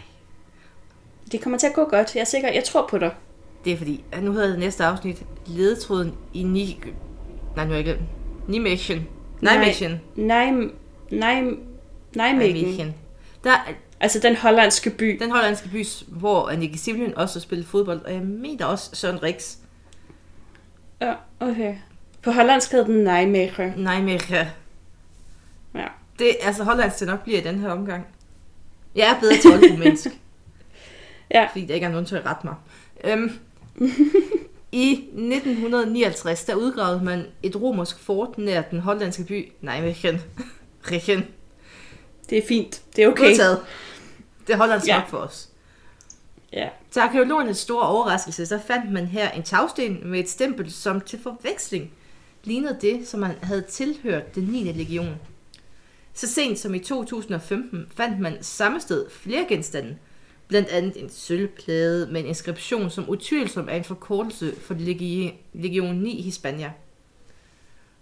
[1.33, 2.15] Det kommer til at gå godt.
[2.15, 2.49] Jeg er sikker.
[2.53, 3.15] Jeg tror på dig.
[3.65, 6.81] Det er fordi, at nu hedder det næste afsnit ledetråden i Ni...
[7.57, 8.01] Nej, nu er jeg glemt.
[8.49, 9.09] Nijmegen.
[9.41, 10.01] Nijmegen.
[10.17, 10.51] Nej,
[11.11, 11.41] nej,
[12.15, 12.55] Nijmegen.
[12.55, 12.95] Nijmegen.
[13.45, 15.19] Der er Altså den hollandske by.
[15.21, 19.23] den hollandske by, hvor Annika Simlen også har spillet fodbold, og jeg mener også Søren
[19.23, 19.57] Rix.
[21.01, 21.75] Ja, okay.
[22.23, 23.73] På hollandsk hedder den Nijmegen.
[23.77, 24.21] Nijmegen.
[25.75, 25.87] Ja.
[26.19, 28.07] Det altså hollandsk til nok bliver i den her omgang.
[28.95, 30.07] Jeg er bedre til oldromansk.
[31.35, 31.47] Ja.
[31.51, 32.55] fordi der ikke er nogen til at rette mig.
[33.05, 33.31] Øhm,
[34.73, 40.21] I 1959, der udgravede man et romersk fort nær den hollandske by Nijmegen.
[40.91, 41.25] Regen.
[42.31, 42.83] Det er fint.
[42.97, 43.29] Det er okay.
[43.29, 43.59] Godtaget.
[44.47, 44.99] Det holder en Ja.
[44.99, 45.49] nok for os.
[46.53, 46.69] Ja.
[46.91, 51.19] Til arkeologernes store overraskelse, så fandt man her en tagsten med et stempel, som til
[51.23, 51.93] forveksling
[52.45, 54.73] lignede det, som man havde tilhørt den 9.
[54.73, 55.15] legion.
[56.15, 59.97] Så sent som i 2015 fandt man samme sted flere genstande,
[60.49, 65.95] blandt andet en sølvplade med en inskription, som utvivlsomt er en forkortelse for legi- legion
[65.97, 66.73] 9 Hispania.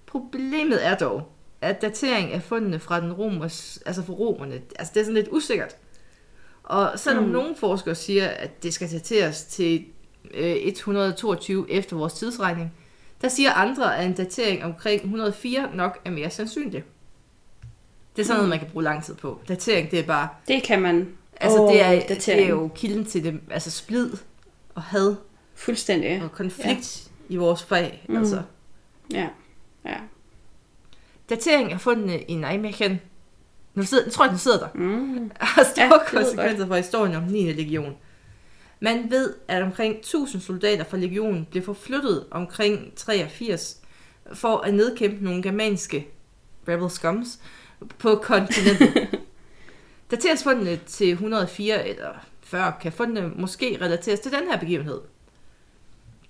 [0.07, 5.01] Problemet er dog, at datering af fundene fra den romers, altså fra romerne, altså det
[5.01, 5.77] er sådan lidt usikkert.
[6.69, 7.31] Og selvom mm.
[7.31, 9.85] nogle forskere siger, at det skal dateres til
[10.35, 12.73] øh, 122 efter vores tidsregning,
[13.23, 16.85] der siger andre, at en datering omkring 104 nok er mere sandsynlig.
[18.17, 19.41] Det er sådan noget, man kan bruge lang tid på.
[19.49, 20.29] Datering, det er bare...
[20.49, 21.09] Det kan man.
[21.41, 24.11] Altså, det, er, det er jo kilden til det, altså splid
[24.75, 25.17] og had
[25.55, 26.23] Fuldstændig.
[26.23, 27.35] og konflikt ja.
[27.35, 28.05] i vores fag.
[28.09, 28.17] Mm.
[28.17, 28.43] Altså.
[29.13, 29.29] Ja.
[29.85, 29.97] Ja.
[31.31, 33.01] Datering af fundene i Nijmegen.
[33.79, 34.69] Nu sidder, jeg tror jeg, den sidder der.
[34.75, 35.31] Mm.
[35.41, 37.53] har store Ja, konsekvenser for historien om 9.
[37.53, 37.97] legion.
[38.81, 43.81] Man ved, at omkring 1000 soldater fra legionen blev forflyttet omkring 83
[44.33, 46.09] for at nedkæmpe nogle germanske
[46.69, 47.41] rebel scums
[47.99, 49.09] på kontinentet.
[50.11, 55.01] Dateres fundene til 104 eller 40, kan fundene måske relateres til den her begivenhed.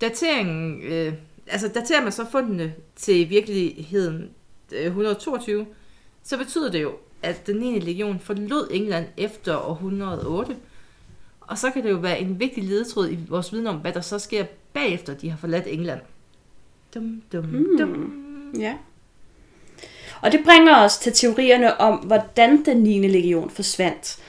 [0.01, 1.13] Dateringen, øh,
[1.47, 4.29] altså daterer man så fundene til virkeligheden
[4.71, 5.65] øh, 122,
[6.23, 7.79] så betyder det jo, at den 9.
[7.79, 10.55] legion forlod England efter år 108.
[11.41, 14.01] Og så kan det jo være en vigtig ledetråd i vores viden om, hvad der
[14.01, 16.01] så sker bagefter, de har forladt England.
[16.95, 17.77] Dum, dum, mm.
[17.77, 18.25] dum.
[18.59, 18.73] Ja.
[20.21, 23.07] Og det bringer os til teorierne om, hvordan den 9.
[23.07, 24.19] legion forsvandt.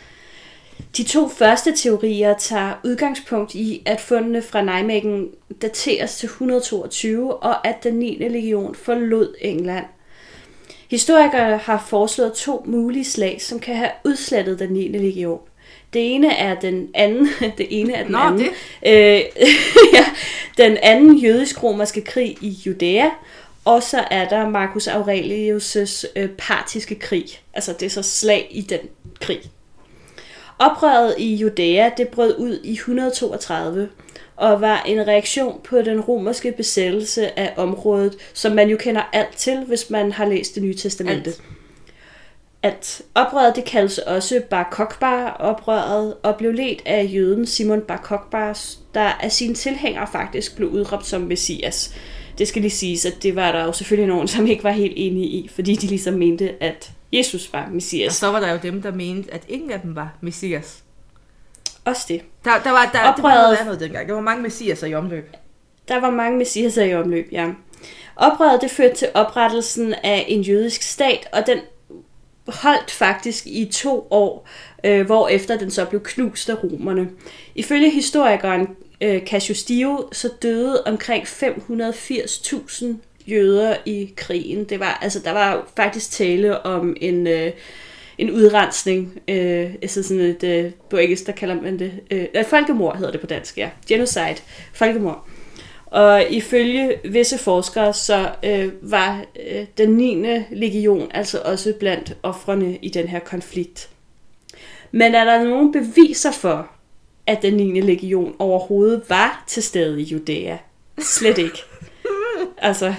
[0.96, 5.31] De to første teorier tager udgangspunkt i, at fundene fra Nijmegen
[5.62, 8.29] dateres til 122, og at den 9.
[8.31, 9.87] legion forlod England.
[10.90, 14.88] Historikere har foreslået to mulige slag, som kan have udslettet den 9.
[14.88, 15.40] legion.
[15.92, 18.38] Det ene er den anden, det ene er den Nå, anden.
[18.38, 18.50] det.
[18.87, 19.22] Øh,
[19.94, 20.05] ja,
[20.59, 23.11] den anden jødisk-romerske krig i Judæa,
[23.64, 27.26] og så er der Marcus Aurelius' øh, partiske krig.
[27.55, 28.81] Altså det er så slag i den
[29.20, 29.40] krig.
[30.59, 33.88] Oprøret i Judæa, det brød ud i 132,
[34.40, 39.37] og var en reaktion på den romerske besættelse af området, som man jo kender alt
[39.37, 41.31] til, hvis man har læst det nye testamente.
[41.31, 41.42] Alt.
[42.62, 47.96] At oprøret, det kaldes også Bar Kokhba oprøret, og blev ledt af jøden Simon Bar
[47.96, 48.55] Kokhba,
[48.94, 51.94] der af sine tilhængere faktisk blev udråbt som messias.
[52.38, 54.94] Det skal lige siges, at det var der jo selvfølgelig nogen, som ikke var helt
[54.96, 58.14] enige i, fordi de ligesom mente, at Jesus var Og messias.
[58.14, 60.85] så var der jo dem, der mente, at ingen af dem var messias.
[61.84, 62.22] Også det.
[62.44, 64.08] Der, der var, der, Oprøret- noget andet dengang.
[64.08, 65.30] Der var mange messiaser i omløb.
[65.88, 67.46] Der var mange messiaser i omløb, ja.
[68.16, 71.58] Oprøret det førte til oprettelsen af en jødisk stat, og den
[72.48, 74.48] holdt faktisk i to år,
[74.84, 77.08] øh, hvor efter den så blev knust af romerne.
[77.54, 78.68] Ifølge historikeren
[79.00, 82.86] øh, Cassius Dio, så døde omkring 580.000
[83.26, 84.64] jøder i krigen.
[84.64, 87.52] Det var, altså, der var faktisk tale om en, øh,
[88.20, 92.44] en udrensning, øh, altså sådan et, øh, på engelsk, der kalder man det, øh, øh,
[92.44, 94.37] folkemord hedder det på dansk, ja, genocide,
[94.72, 95.26] folkemord.
[95.87, 100.24] Og ifølge visse forskere, så øh, var øh, den 9.
[100.50, 103.88] legion altså også blandt offrene i den her konflikt.
[104.92, 106.70] Men er der nogen beviser for,
[107.26, 107.80] at den 9.
[107.80, 110.56] legion overhovedet var til stede i Judæa?
[110.98, 111.59] Slet ikke.
[112.59, 112.87] altså,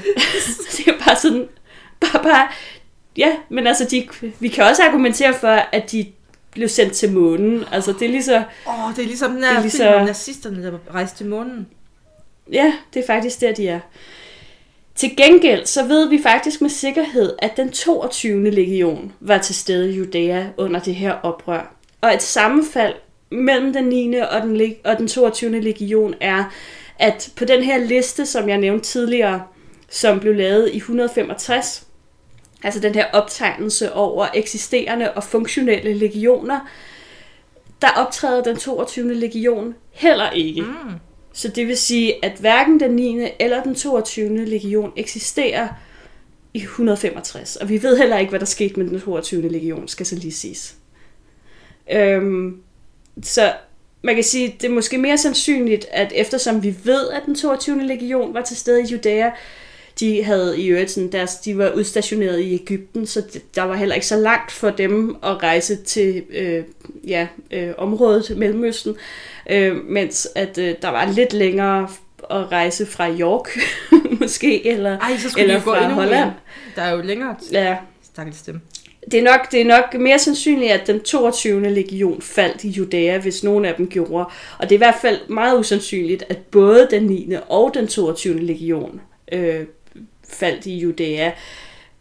[0.78, 1.48] det er bare sådan,
[2.00, 2.48] bare, bare,
[3.18, 4.08] ja, men altså, de,
[4.40, 6.06] vi kan også argumentere for, at de
[6.52, 7.64] blev sendt til månen.
[7.72, 9.94] Altså, det er lige så, Åh, oh, det er ligesom den Det er lige så-
[9.94, 11.68] om nazisterne, der rejste til månen.
[12.52, 13.80] Ja, det er faktisk der, de er.
[14.96, 18.50] Til gengæld så ved vi faktisk med sikkerhed, at den 22.
[18.52, 21.76] legion var til stede i Judæa under det her oprør.
[22.02, 22.94] Og et sammenfald
[23.32, 24.16] mellem den 9.
[24.16, 25.60] og den, og den 22.
[25.60, 26.44] legion er,
[27.00, 29.44] at på den her liste, som jeg nævnte tidligere,
[29.90, 31.88] som blev lavet i 165,
[32.64, 36.60] altså den her optegnelse over eksisterende og funktionelle legioner,
[37.82, 39.14] der optræder den 22.
[39.14, 40.62] legion heller ikke.
[40.62, 40.92] Mm.
[41.34, 43.28] Så det vil sige, at hverken den 9.
[43.40, 44.46] eller den 22.
[44.46, 45.68] legion eksisterer
[46.54, 47.56] i 165.
[47.56, 49.50] Og vi ved heller ikke, hvad der skete med den 22.
[49.50, 50.76] legion, skal så lige siges.
[51.92, 52.62] Øhm,
[53.24, 53.54] så
[54.02, 57.84] man kan sige, det er måske mere sandsynligt, at eftersom vi ved, at den 22.
[57.84, 59.32] legion var til stede i Judæa,
[60.02, 63.24] de havde i øvrigt sådan deres, de var udstationeret i Ægypten, så
[63.56, 66.64] der var heller ikke så langt for dem at rejse til øh,
[67.08, 68.96] ja, øh, området Mellemøsten,
[69.50, 71.90] øh, mens at øh, der var lidt længere
[72.30, 73.50] at rejse fra York,
[74.22, 76.26] måske, eller, Ej, så eller de fra Holland.
[76.26, 76.34] mere.
[76.76, 77.36] Der er jo længere.
[77.52, 78.62] Ja, Stakkels dem.
[79.12, 81.70] det er, nok, det er nok mere sandsynligt, at den 22.
[81.70, 84.26] legion faldt i Judæa, hvis nogen af dem gjorde.
[84.58, 87.34] Og det er i hvert fald meget usandsynligt, at både den 9.
[87.50, 88.40] og den 22.
[88.40, 89.66] legion øh,
[90.32, 91.32] faldt i Judæa.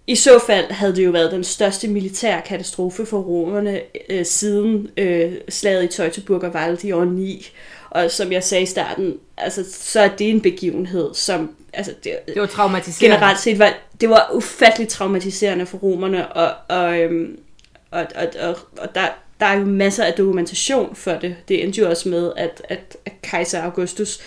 [0.07, 4.91] I så fald havde det jo været den største militære katastrofe for romerne øh, siden
[4.97, 7.51] øh, slaget i Teutoburg og Wald i år 9.
[7.91, 12.13] Og som jeg sagde i starten, altså, så er det en begivenhed, som altså, det,
[12.27, 13.17] Det var traumatiserende.
[13.17, 17.39] generelt set var det var ufatteligt traumatiserende for romerne, og, og, øhm,
[17.91, 19.07] og, og, og, og der,
[19.41, 21.37] der er jo masser af dokumentation for det.
[21.49, 24.21] Det endte jo også med, at, at, at kejser Augustus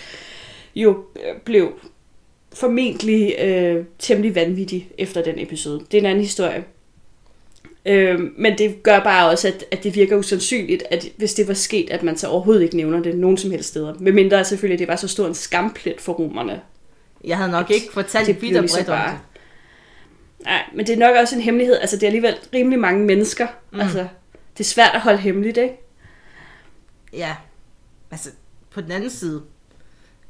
[0.76, 1.74] jo øh, blev
[2.54, 5.80] formentlig øh, temmelig vanvittig efter den episode.
[5.92, 6.64] Det er en anden historie.
[7.86, 11.54] Øh, men det gør bare også, at, at det virker usandsynligt, at hvis det var
[11.54, 13.94] sket, at man så overhovedet ikke nævner det nogen som helst steder.
[14.00, 16.62] Medmindre selvfølgelig, det var så stor en skamplet for romerne,
[17.24, 19.20] Jeg havde nok ikke fortalt det ligesom bredt om bare- det.
[20.46, 21.76] Nej, men det er nok også en hemmelighed.
[21.82, 23.48] Altså, det er alligevel rimelig mange mennesker.
[23.72, 23.80] Mm.
[23.80, 24.08] Altså,
[24.58, 25.74] det er svært at holde hemmeligt, ikke?
[27.14, 27.36] Ja,
[28.12, 28.30] altså
[28.70, 29.42] på den anden side,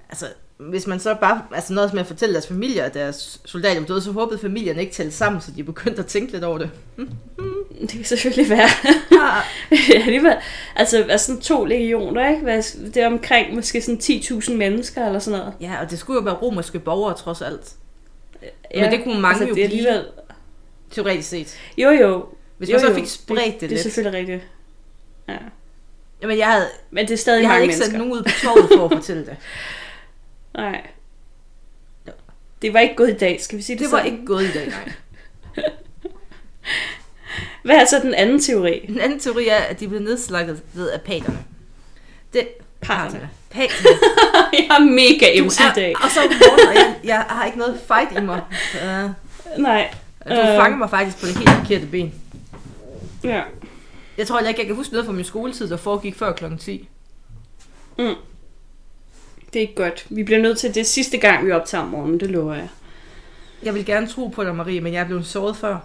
[0.09, 0.25] altså
[0.57, 3.87] hvis man så bare, altså noget med at fortælle deres familier, at deres soldater var
[3.87, 6.69] døde, så håbede familierne ikke talte sammen, så de begyndte at tænke lidt over det.
[7.81, 8.69] Det kan selvfølgelig være.
[10.05, 10.35] alligevel.
[10.75, 12.63] Altså, altså sådan to legioner, ikke?
[12.93, 15.53] Det er omkring måske sådan 10.000 mennesker eller sådan noget.
[15.61, 17.73] Ja, og det skulle jo være romerske borgere trods alt,
[18.73, 19.87] Ja, Men det kunne mange jo det er blive.
[19.87, 20.05] alligevel...
[20.91, 21.57] teoretisk set.
[21.77, 22.25] Jo, jo.
[22.57, 22.93] Hvis jo, man så jo.
[22.95, 23.81] fik spredt det, det, det er lidt.
[23.81, 24.41] selvfølgelig rigtigt.
[25.29, 25.37] Ja.
[26.21, 27.97] Jamen jeg havde, Men det er stadig jeg havde ikke sendt mennesker.
[28.07, 29.35] nogen ud på torvet for at fortælle det.
[30.57, 30.87] Nej.
[32.61, 34.13] Det var ikke gået i dag, skal vi sige det Det var sådan?
[34.13, 34.93] ikke gået i dag, nej.
[37.63, 38.85] Hvad er så den anden teori?
[38.89, 41.39] En anden teori er, at de blev nedslagtet ved apaterne.
[42.33, 42.47] Det,
[42.81, 43.29] Parterne.
[43.49, 43.89] Paterne.
[44.53, 45.93] jeg er mega Du MC i dag.
[46.03, 48.41] og så morgen, og jeg, jeg har ikke noget fight i mig.
[48.75, 49.11] Uh,
[49.63, 49.93] Nej.
[50.27, 50.37] du Øh.
[50.57, 52.13] fanger mig faktisk på det helt forkerte ben.
[53.23, 53.41] Ja.
[54.17, 56.45] Jeg tror heller ikke, jeg kan huske noget fra min skoletid, der foregik før kl.
[56.59, 56.89] 10.
[59.53, 60.05] Det er ikke godt.
[60.09, 62.69] Vi bliver nødt til det sidste gang, vi optager om morgenen, det lover jeg.
[63.63, 65.77] Jeg vil gerne tro på dig, Marie, men jeg er blevet såret før.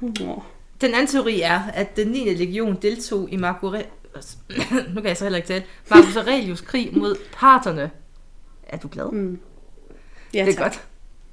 [0.00, 0.42] Nå.
[0.80, 2.34] Den anden teori er, at den 9.
[2.34, 3.86] legion deltog i Marco Re-
[4.94, 5.64] nu kan jeg så heller ikke tale.
[5.90, 7.90] Marcus Aurelius krig mod parterne.
[8.68, 9.12] Er du glad?
[9.12, 9.38] Mm.
[10.34, 10.62] Ja, det er tak.
[10.62, 10.84] godt.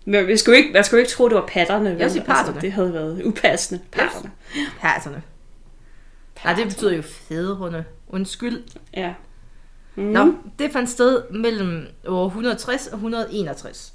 [0.05, 1.99] Men vi skulle ikke, jeg skulle ikke tro, det var patterne.
[1.99, 2.11] vel?
[2.11, 2.47] siger parterne.
[2.47, 3.81] Altså, det havde været upassende.
[3.91, 4.31] Patterne.
[4.79, 5.23] Parterne.
[6.43, 7.85] Nej, det betyder jo fædrene.
[8.07, 8.63] Undskyld.
[8.93, 9.13] Ja.
[9.95, 10.03] Mm.
[10.03, 13.93] Nå, det fandt sted mellem år 160 og 161.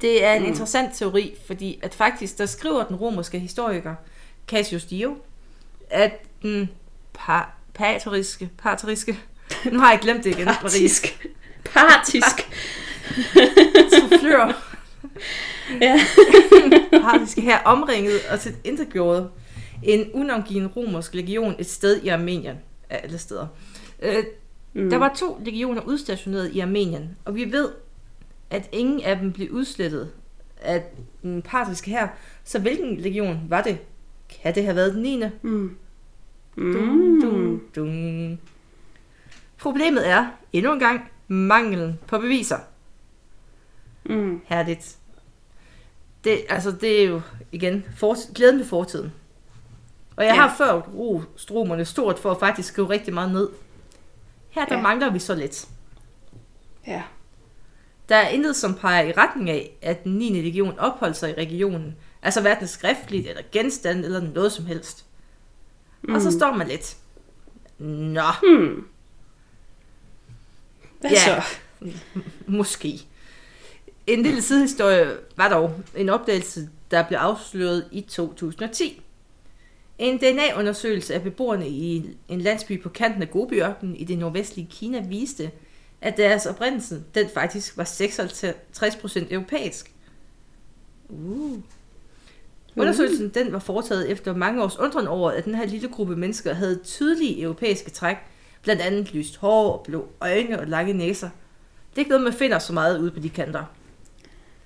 [0.00, 0.48] Det er en Mm.
[0.48, 3.94] interessant teori, fordi at faktisk, der skriver den romerske historiker
[4.48, 5.16] Cassius Dio,
[5.90, 6.68] at den
[7.14, 9.18] par, patriske, patriske,
[9.72, 11.28] nu har jeg glemt det igen, Partisk.
[11.64, 12.50] Partisk.
[14.00, 14.64] soufflør,
[15.80, 16.00] ja.
[17.02, 18.54] partiske her omringet og til
[18.92, 19.28] gjorde
[19.82, 22.56] en unavngiven romersk legion et sted i Armenien,
[22.90, 23.46] af alle steder.
[24.72, 24.90] Mm.
[24.90, 27.68] Der var to legioner udstationeret i Armenien, og vi ved,
[28.50, 30.10] at ingen af dem blev udslettet
[30.60, 30.84] af
[31.22, 32.08] den partiske her.
[32.44, 33.78] Så hvilken legion var det?
[34.42, 35.22] Kan det have været den 9.
[35.42, 35.76] Mm.
[36.56, 38.40] Dun, dun, dun.
[39.58, 42.58] Problemet er, endnu en gang, mangelen på beviser.
[44.04, 44.40] Mm.
[44.44, 44.96] Herligt.
[46.24, 47.20] Det, altså, det er jo,
[47.52, 49.12] igen, for, glæden ved fortiden.
[50.16, 50.40] Og jeg ja.
[50.40, 53.48] har før rost romerne stort for at faktisk skrive rigtig meget ned.
[54.50, 54.82] Her der Ja.
[54.82, 55.68] mangler vi så lidt.
[56.86, 57.02] Ja.
[58.08, 60.42] Der er intet, som peger i retning af, at den 9.
[60.42, 61.96] legion opholdt sig i regionen.
[62.22, 65.04] Altså hverken skriftligt eller genstand eller noget som helst.
[66.02, 66.14] Mm.
[66.14, 66.96] Og så står man lidt.
[67.78, 68.86] Nå, Hmm.
[71.00, 71.16] Hvad Ja.
[71.42, 71.42] så?
[72.46, 73.00] måske.
[74.06, 79.02] En lille sidehistorie var dog en opdagelse, der blev afsløret i 2010.
[80.00, 85.00] En DNA-undersøgelse af beboerne i en landsby på kanten af Gobiørkenen i det nordvestlige Kina
[85.00, 85.50] viste,
[86.00, 89.92] at deres oprindelse, den faktisk var 56% europæisk.
[91.08, 91.58] Uh.
[92.76, 96.54] Undersøgelsen den var foretaget efter mange års undren over, at den her lille gruppe mennesker
[96.54, 98.16] havde tydelige europæiske træk,
[98.62, 101.28] blandt andet lyst hår og blå øjne og lange næser.
[101.90, 103.64] Det er ikke noget, man finder så meget ude på de kanter.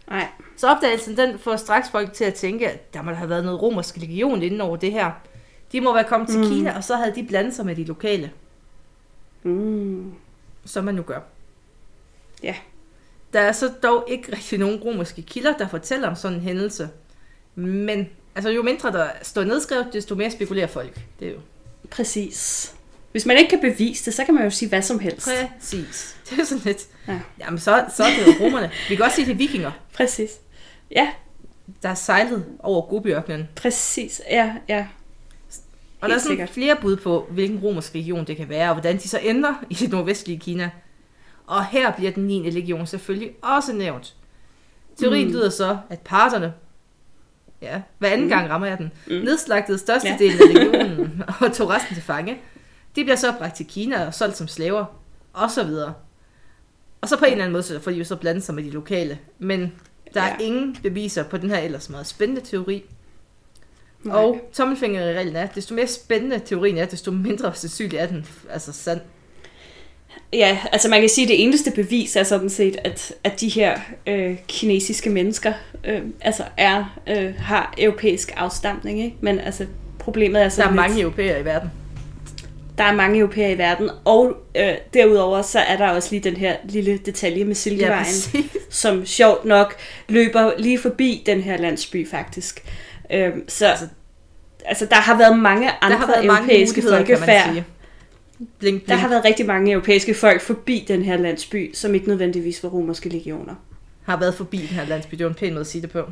[0.08, 0.28] Nej.
[0.56, 3.62] Så opdagelsen den får straks folk til at tænke, at der må have været noget
[3.62, 5.10] romersk legion inden over det her.
[5.72, 6.44] De må være kommet til Mm.
[6.44, 6.50] mm.
[6.50, 8.32] Kina, og så havde de blandet sig med de lokale,
[9.42, 10.12] Mm.
[10.64, 11.20] som man nu gør.
[12.42, 12.54] Ja.
[13.32, 16.88] Der er så dog ikke rigtig nogen romerske kilder, der fortæller om sådan en hændelse.
[17.54, 21.00] Men altså, jo mindre der står nedskrevet, desto mere spekulerer folk.
[21.20, 21.38] Det er jo
[21.90, 22.74] Præcis.
[23.14, 25.28] Hvis man ikke kan bevise det, så kan man jo sige hvad som helst.
[25.58, 26.16] præcis.
[26.30, 26.82] Det er sådan lidt.
[27.08, 27.20] Ja.
[27.40, 28.70] Jamen, så, så er det jo romerne.
[28.88, 30.30] Vi kan også sige, det er vikinger, Præcis.
[30.90, 31.08] Ja,
[31.82, 33.48] der har sejlet over Gobiørkenen.
[33.56, 34.22] præcis.
[34.30, 34.86] Ja, ja.
[36.00, 36.50] Og der er Helt sådan sikkert.
[36.50, 39.74] flere bud på, hvilken romersk region det kan være, og hvordan de så ender i
[39.74, 40.70] det nordvestlige Kina.
[41.46, 42.50] Og her bliver den 9.
[42.50, 44.14] legion selvfølgelig også nævnt.
[44.98, 45.32] Teorien Mm.
[45.32, 46.52] lyder så, at parterne,
[47.62, 48.30] ja, hver anden Mm.
[48.30, 49.12] gang rammer jeg den, mm.
[49.14, 50.44] nedslagtede størstedelen Ja.
[50.48, 52.38] af legionen og tog resten til fange.
[52.96, 54.84] De bliver så bragt til Kina og solgt som slaver,
[55.32, 55.94] og så videre.
[57.00, 58.62] Og så på en eller anden måde, så får de jo så blandet sig med
[58.64, 59.18] de lokale.
[59.38, 59.72] Men
[60.14, 60.44] der er Ja.
[60.44, 62.84] ingen beviser på den her ellers meget spændende teori.
[64.02, 64.16] Nej.
[64.16, 69.00] Og tommelfingerreglen er, desto mere spændende teorien er, desto mindre sandsynlig er den altså sand.
[70.32, 73.48] Ja, altså man kan sige, at det eneste bevis er sådan set, at, at de
[73.48, 75.52] her øh, kinesiske mennesker
[75.84, 79.04] øh, altså er, øh, har europæisk afstamning.
[79.04, 79.16] Ikke?
[79.20, 79.66] Men altså
[79.98, 81.70] problemet er Der sådan er lidt- mange europæere i verden.
[82.78, 86.36] Der er mange europæere i verden, og øh, derudover så er der også lige den
[86.36, 88.56] her lille detalje med Silkevejen, præcis.
[88.70, 89.74] som sjovt nok
[90.08, 92.64] løber lige forbi den her landsby faktisk.
[93.12, 93.86] Øhm, så altså,
[94.64, 97.52] altså der har været mange andre Der har været europæiske muligheder, kan man folkefærd.
[97.52, 97.64] sige.
[98.38, 98.88] Blink, blink.
[98.88, 102.68] Der har været rigtig mange europæiske folk forbi den her landsby, som ikke nødvendigvis var
[102.68, 103.54] romerske legioner.
[104.04, 105.14] har været forbi den her landsby.
[105.16, 106.00] Det var en pæn måde at sige det på.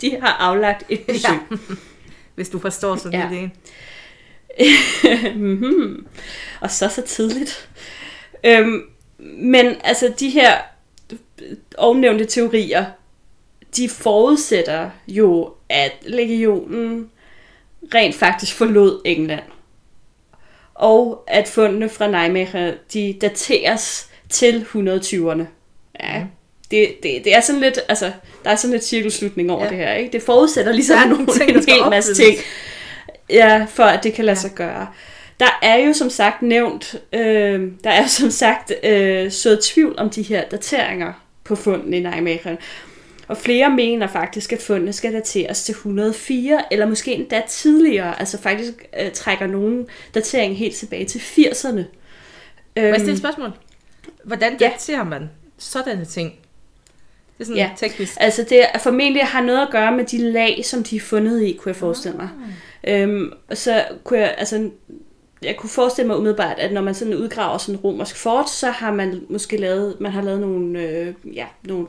[0.00, 1.30] De har aflagt et besøg.
[1.50, 1.56] Ja.
[2.34, 3.28] Hvis du forstår sådan Ja.
[3.34, 3.40] ja.
[3.40, 3.50] det.
[5.36, 6.06] Mhm.
[6.60, 7.68] Og så så tidligt.
[8.44, 8.82] Øhm,
[9.18, 10.56] men altså de her
[11.78, 12.84] ovennævnte teorier,
[13.76, 17.10] de forudsætter jo, at legionen
[17.94, 19.42] rent faktisk forlod England.
[20.74, 25.44] Og at fundene fra Nijmegen, de dateres til 120'erne.
[26.00, 26.24] Ja,
[26.70, 28.12] det, det, det er sådan lidt, altså,
[28.44, 29.64] der er sådan lidt cirkelslutning over ja.
[29.64, 29.70] Ja.
[29.70, 30.12] det her, ikke?
[30.12, 32.38] Det forudsætter ligesom er nogle ting, en hel masse ting.
[33.32, 34.40] Ja, for at det kan lade Ja.
[34.40, 34.86] sig gøre.
[35.40, 40.10] Der er jo som sagt nævnt, øh, der er som sagt øh, sået tvivl om
[40.10, 41.12] de her dateringer
[41.44, 42.58] på funden i Nijmegen.
[43.28, 48.20] Og flere mener faktisk, at fundene skal dateres til 104, eller måske endda tidligere.
[48.20, 51.72] Altså faktisk øh, trækker nogen datering helt tilbage til 80'erne.
[51.72, 51.82] Må
[52.76, 53.50] jeg Øhm, stille et spørgsmål?
[54.24, 54.68] Hvordan Ja.
[54.68, 56.32] daterer man sådanne ting?
[57.38, 57.70] Det er sådan Ja.
[57.76, 58.12] teknisk.
[58.20, 61.52] Altså det formentlig har noget at gøre med de lag, som de er fundet i,
[61.52, 62.28] kunne jeg forestille mig.
[62.84, 64.70] Øhm, og så kunne jeg, altså,
[65.42, 68.70] jeg kunne forestille mig umiddelbart, at når man sådan udgraver sådan en romersk fort, så
[68.70, 71.86] har man måske lavet, man har lavet nogle, øh, ja, nogle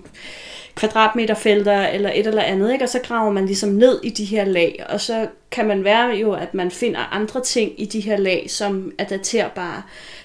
[0.75, 2.85] kvadratmeterfelter eller et eller andet, ikke?
[2.85, 6.09] og så graver man ligesom ned i de her lag, og så kan man være
[6.09, 9.81] jo, at man finder andre ting i de her lag, som er daterbare.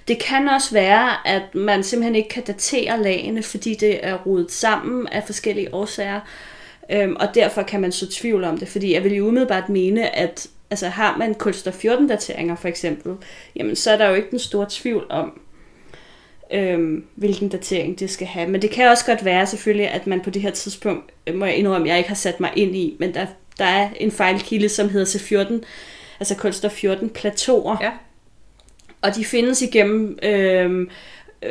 [0.08, 4.52] Det kan også være, at man simpelthen ikke kan datere lagene, fordi det er rodet
[4.52, 6.20] sammen af forskellige årsager,
[6.92, 10.16] øhm, og derfor kan man så tvivl om det, fordi jeg vil jo umiddelbart mene,
[10.16, 13.14] at altså, har man kulstof 14 dateringer for eksempel,
[13.56, 15.40] jamen så er der jo ikke den store tvivl om,
[16.52, 18.48] øhm, hvilken datering det skal have.
[18.50, 21.44] Men det kan også godt være selvfølgelig, at man på det her tidspunkt, øh, må
[21.44, 23.26] jeg indrømme, jeg ikke har sat mig ind i, men der,
[23.58, 25.64] der er en fejlkilde, som hedder C14,
[26.20, 27.90] altså kulstof 14 plateauer, Ja.
[29.02, 30.90] og de findes igennem øhm,
[31.42, 31.50] øh,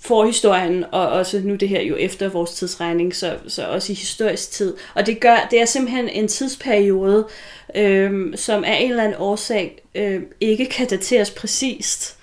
[0.00, 4.50] forhistorien, og også nu det her jo efter vores tidsregning, så, så også i historisk
[4.50, 4.76] tid.
[4.94, 7.26] Og det gør, det er simpelthen en tidsperiode,
[7.74, 12.16] øhm, som af en eller anden årsag øh, ikke kan dateres præcist.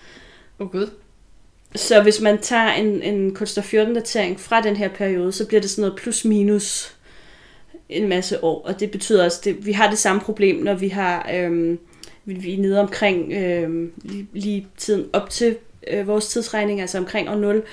[0.60, 0.90] Åh oh, gud.
[1.76, 5.70] Så hvis man tager en, en kulstof 14-datering fra den her periode, så bliver det
[5.70, 6.96] sådan noget plus minus
[7.90, 8.62] en masse år.
[8.66, 11.80] Og det betyder også, at vi har det samme problem, når vi har øhm,
[12.26, 15.58] vi er nede omkring øhm, lige, lige tiden op til
[15.88, 17.64] øh, vores tidsregning, altså omkring år 0,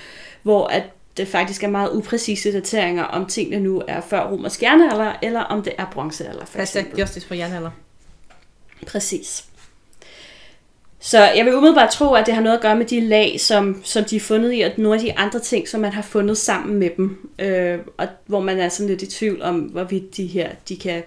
[0.42, 0.82] hvor at
[1.16, 5.62] det faktisk er meget upræcise dateringer, om tingene nu er før romersk jernalder, eller om
[5.62, 7.00] det er bronzealder, for Hashtag eksempel.
[7.00, 7.70] justice jernalder.
[8.86, 9.44] Præcis.
[11.00, 13.80] Så jeg vil umiddelbart tro, at det har noget at gøre med de lag, som,
[13.84, 16.38] som de er fundet i, og nogle af de andre ting, som man har fundet
[16.38, 17.30] sammen med dem.
[17.38, 21.02] Øh, og hvor man er sådan lidt i tvivl om, hvorvidt de her, de kan...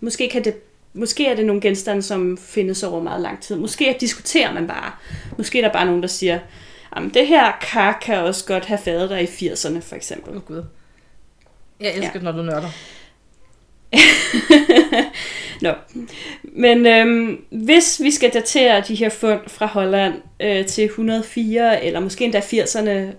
[0.00, 0.54] Måske, kan det,
[0.98, 3.56] måske er det nogle genstande, som findes over meget lang tid.
[3.56, 4.92] Måske diskuterer man bare.
[5.36, 6.38] Måske er der bare nogen, der siger,
[6.92, 10.30] at det her kar kan også godt have fadet der i 80'erne, for eksempel.
[10.30, 10.64] Åh oh, gud.
[11.80, 12.20] Jeg elsker ja.
[12.20, 12.70] når du nørder.
[15.62, 15.72] Nå.
[16.42, 22.00] Men øhm, hvis vi skal datere de her fund fra Holland øh, til 104, eller
[22.00, 23.14] måske endda 80'erne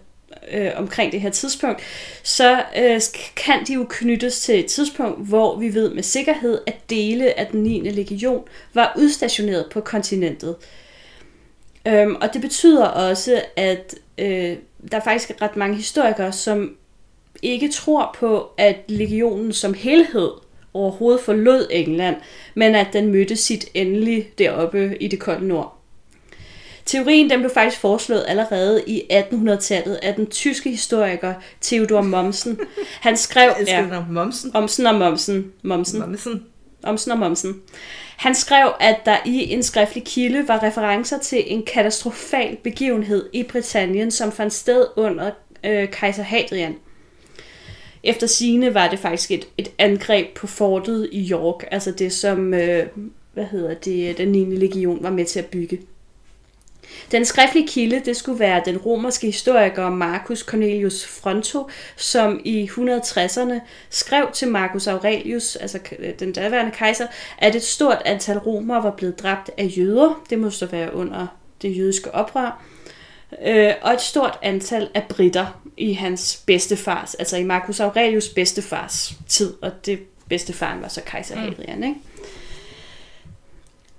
[0.51, 1.81] øh, omkring det her tidspunkt,
[2.23, 3.01] så øh,
[3.35, 7.47] kan de jo knyttes til et tidspunkt, hvor vi ved med sikkerhed, at dele af
[7.47, 7.79] den 9.
[7.79, 10.55] legion var udstationeret på kontinentet.
[11.87, 14.55] Øhm, og det betyder også, at øh,
[14.91, 16.75] der er faktisk ret mange historikere, som
[17.41, 20.29] ikke tror på, at legionen som helhed
[20.73, 22.15] overhovedet forlod England,
[22.55, 25.78] men at den mødte sit endelige deroppe i det kolde nord.
[26.89, 32.59] Teorien den blev faktisk foreslået allerede i 1800-tallet af den tyske historiker Theodor Mommsen.
[33.01, 34.55] Han skrev Jeg ja, om momsen.
[34.55, 35.51] Omsen og Mommsen.
[35.63, 35.99] Mommsen.
[35.99, 36.45] Momsen.
[36.83, 37.61] Omsen og Momsen.
[38.17, 43.43] Han skrev, at der i en skriftlig kilde var referencer til en katastrofal begivenhed i
[43.43, 45.31] Britannien, som fandt sted under
[45.63, 46.75] øh, kejser Hadrian.
[48.03, 52.53] Efter sine var det faktisk et, et angreb på fortet i York, altså det som,
[52.53, 52.87] øh,
[53.33, 54.45] hvad hedder det, den 9.
[54.55, 55.79] legion var med til at bygge.
[57.11, 63.59] Den skriftlige kilde, det skulle være den romerske historiker Marcus Cornelius Fronto, som i 160'erne
[63.89, 65.79] skrev til Marcus Aurelius, altså
[66.19, 70.21] den daværende kejser, at et stort antal romere var blevet dræbt af jøder.
[70.29, 71.27] Det må så være under
[71.61, 72.63] det jødiske oprør.
[73.45, 79.13] Øh, og et stort antal af britter i hans bedstefars, altså i Marcus Aurelius bedstefars
[79.27, 81.99] tid, og det bedstefaren var så kejser Hadrian, ikke?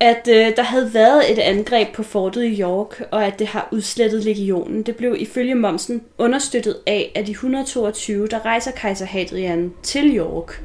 [0.00, 3.68] At øh, der havde været et angreb på fortet i York, og at det har
[3.72, 4.82] udslettet legionen.
[4.82, 10.62] Det blev ifølge Momsen understøttet af, at i 122, der rejser kejser Hadrian til York,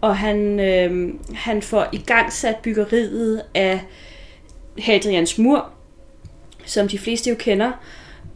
[0.00, 3.80] og han, øh, han får i gang sat byggeriet af
[4.78, 5.70] Hadrians mur,
[6.64, 7.72] som de fleste jo kender.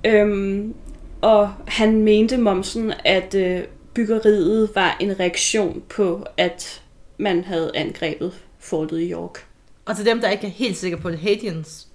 [0.04, 0.74] Øhm,
[1.20, 3.60] og han mente Momsen, at øh,
[3.94, 6.82] byggeriet var en reaktion på, at
[7.18, 9.49] man havde angrebet fortet i York.
[9.90, 11.86] Og til dem, der ikke er helt sikre på det, Hadrians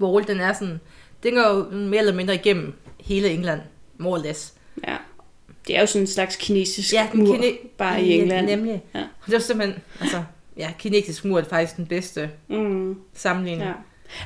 [0.00, 0.80] wall, den er sådan,
[1.22, 3.60] den går jo mere eller mindre igennem hele England,
[3.98, 4.54] more or less.
[4.88, 4.96] Ja.
[5.66, 8.48] Det er jo sådan en slags kinesisk Ja, mur, kine- bare i England.
[8.48, 8.82] Ja, nemlig.
[8.94, 8.98] Ja.
[9.26, 10.22] Det var simpelthen, altså,
[10.56, 13.68] ja, kinesisk mur er faktisk den bedste Mm, sammenligning.
[13.68, 13.72] ja.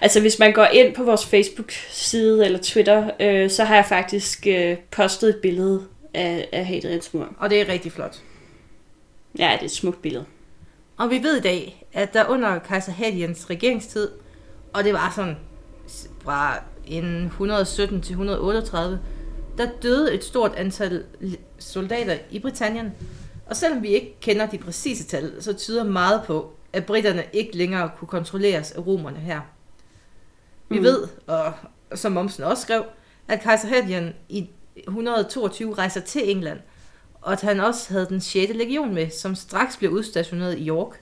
[0.01, 4.47] Altså hvis man går ind på vores Facebook-side eller Twitter, øh, så har jeg faktisk
[4.47, 5.83] øh, postet et billede
[6.15, 7.29] af, af Hadrians mur.
[7.39, 8.17] Og det er rigtig flot.
[9.39, 10.25] Ja, det er et smukt billede.
[10.97, 14.09] Og vi ved i dag, at der under kejser Hadrians regeringstid,
[14.73, 15.37] og det var sådan
[16.21, 19.01] fra en 117 til 138,
[19.59, 21.05] der døde et stort antal
[21.59, 22.93] soldater i Britannien.
[23.47, 27.57] Og selvom vi ikke kender de præcise tal, så tyder meget på, at britterne ikke
[27.57, 29.41] længere kunne kontrolleres af romerne her.
[30.69, 30.85] Vi mm.
[30.85, 31.53] ved, og
[31.95, 32.85] som Momsen også skrev,
[33.29, 36.59] at kejser Hadrian i 122 rejser til England,
[37.27, 38.53] og at han også havde den 6.
[38.55, 41.01] legion med, som straks blev udstationeret i York,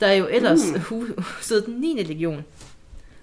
[0.00, 0.80] der jo ellers mm.
[0.80, 2.02] husede den 9.
[2.02, 2.44] legion.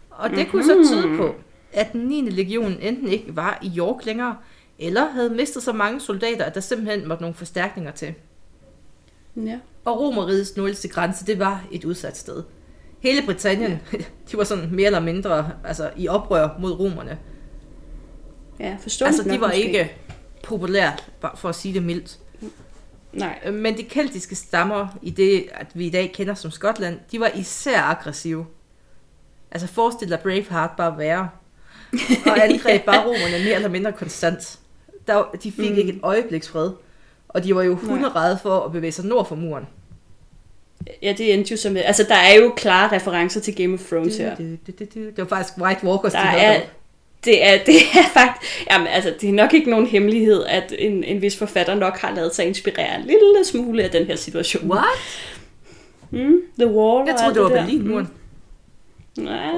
[0.09, 0.51] Og det mm-hmm.
[0.51, 1.36] kunne så tyde på,
[1.73, 2.21] at den 9.
[2.21, 4.38] legion enten ikke var i York længere,
[4.79, 8.13] eller havde mistet så mange soldater, at der simpelthen måtte nogle forstærkninger til.
[9.36, 9.59] Ja.
[9.86, 12.43] Og Romerrigets nordligste grænse, det var et udsat sted.
[12.99, 13.97] Hele Britannien, ja.
[14.32, 17.17] de var sådan mere eller mindre altså, i oprør mod romerne.
[18.59, 19.67] Ja, forstår Altså, de var måske.
[19.67, 19.95] ikke
[20.44, 22.18] populære, bare for at sige det mildt.
[23.14, 23.52] Nej.
[23.52, 27.28] Men de keltiske stammer, i det, at vi i dag kender som Skotland, de var
[27.36, 28.46] især aggressive.
[29.52, 31.30] Altså forestil dig Braveheart bare være.
[32.26, 34.60] Og angreb bare romerne mere eller mindre konstant.
[35.08, 35.78] Der, de fik mm.
[35.78, 36.72] ikke et øjebliks fred.
[37.28, 39.68] Og de var jo hunderede for at bevæge sig nord for muren.
[41.02, 41.78] Ja, det endte jo som...
[41.78, 44.36] Altså, der er jo klare referencer til Game of Thrones her.
[44.36, 46.62] Det, det, det, det, det var faktisk White Walkers, Der de er.
[47.26, 48.67] Det er, det er faktisk...
[48.72, 52.15] Jamen, altså, det er nok ikke nogen hemmelighed, at en, en vis forfatter nok har
[52.15, 54.72] lavet sig inspirere en lille smule af den her situation.
[54.72, 54.86] What?
[56.11, 57.61] Mm, The Wall Jeg troede, det var der.
[57.61, 58.09] Berlinmuren.
[59.17, 59.24] Mm.
[59.24, 59.51] Nej.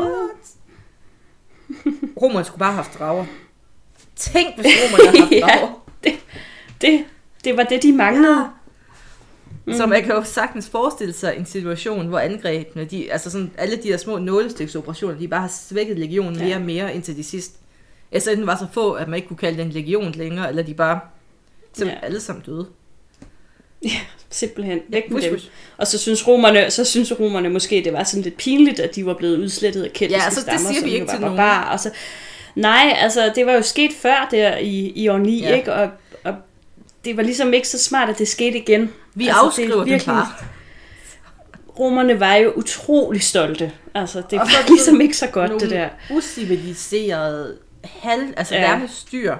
[2.21, 3.25] Romerne skulle bare have haft drager.
[4.15, 5.83] Tænk, hvis romerne havde haft ja, drager.
[6.03, 6.13] det,
[6.81, 7.05] det,
[7.43, 8.49] det var det, de manglede.
[9.65, 9.73] Mm.
[9.73, 13.75] Så man kan jo sagtens forestille sig en situation, hvor angrebene, de, altså sådan, alle
[13.75, 16.55] de her små nålestiksoperationer, de bare har svækket legionen mere Ja.
[16.55, 17.53] og mere indtil de sidste.
[18.11, 20.63] Altså enten var så få, at man ikke kunne kalde det en legion længere, eller
[20.63, 20.99] de bare
[21.73, 22.05] simpelthen Ja.
[22.07, 22.65] alle sammen døde.
[23.83, 23.89] Ja,
[24.29, 24.79] simpelthen.
[24.89, 25.39] Væk med Push, dem.
[25.77, 29.05] Og så synes romerne, så synes romerne måske, det var sådan lidt pinligt, at de
[29.05, 31.37] var blevet udslettet af keltiske Ja, altså, det stammer, siger som vi ikke til nogen.
[31.37, 31.71] barbarer.
[31.71, 31.89] Og så,
[32.55, 35.55] nej, altså det var jo sket før der i, i år 9, Ja.
[35.55, 35.73] ikke?
[35.73, 35.89] Og,
[36.23, 36.33] og
[37.05, 38.91] det var ligesom ikke så smart, at det skete igen.
[39.15, 40.27] Vi Altså, det er afskriver det virkelig- bare.
[41.79, 43.71] Romerne var jo utrolig stolte.
[43.95, 45.89] Altså, det Og var så ligesom ikke så godt, det der.
[46.11, 48.79] usiviliserede, halv, altså Ja.
[48.87, 49.35] styr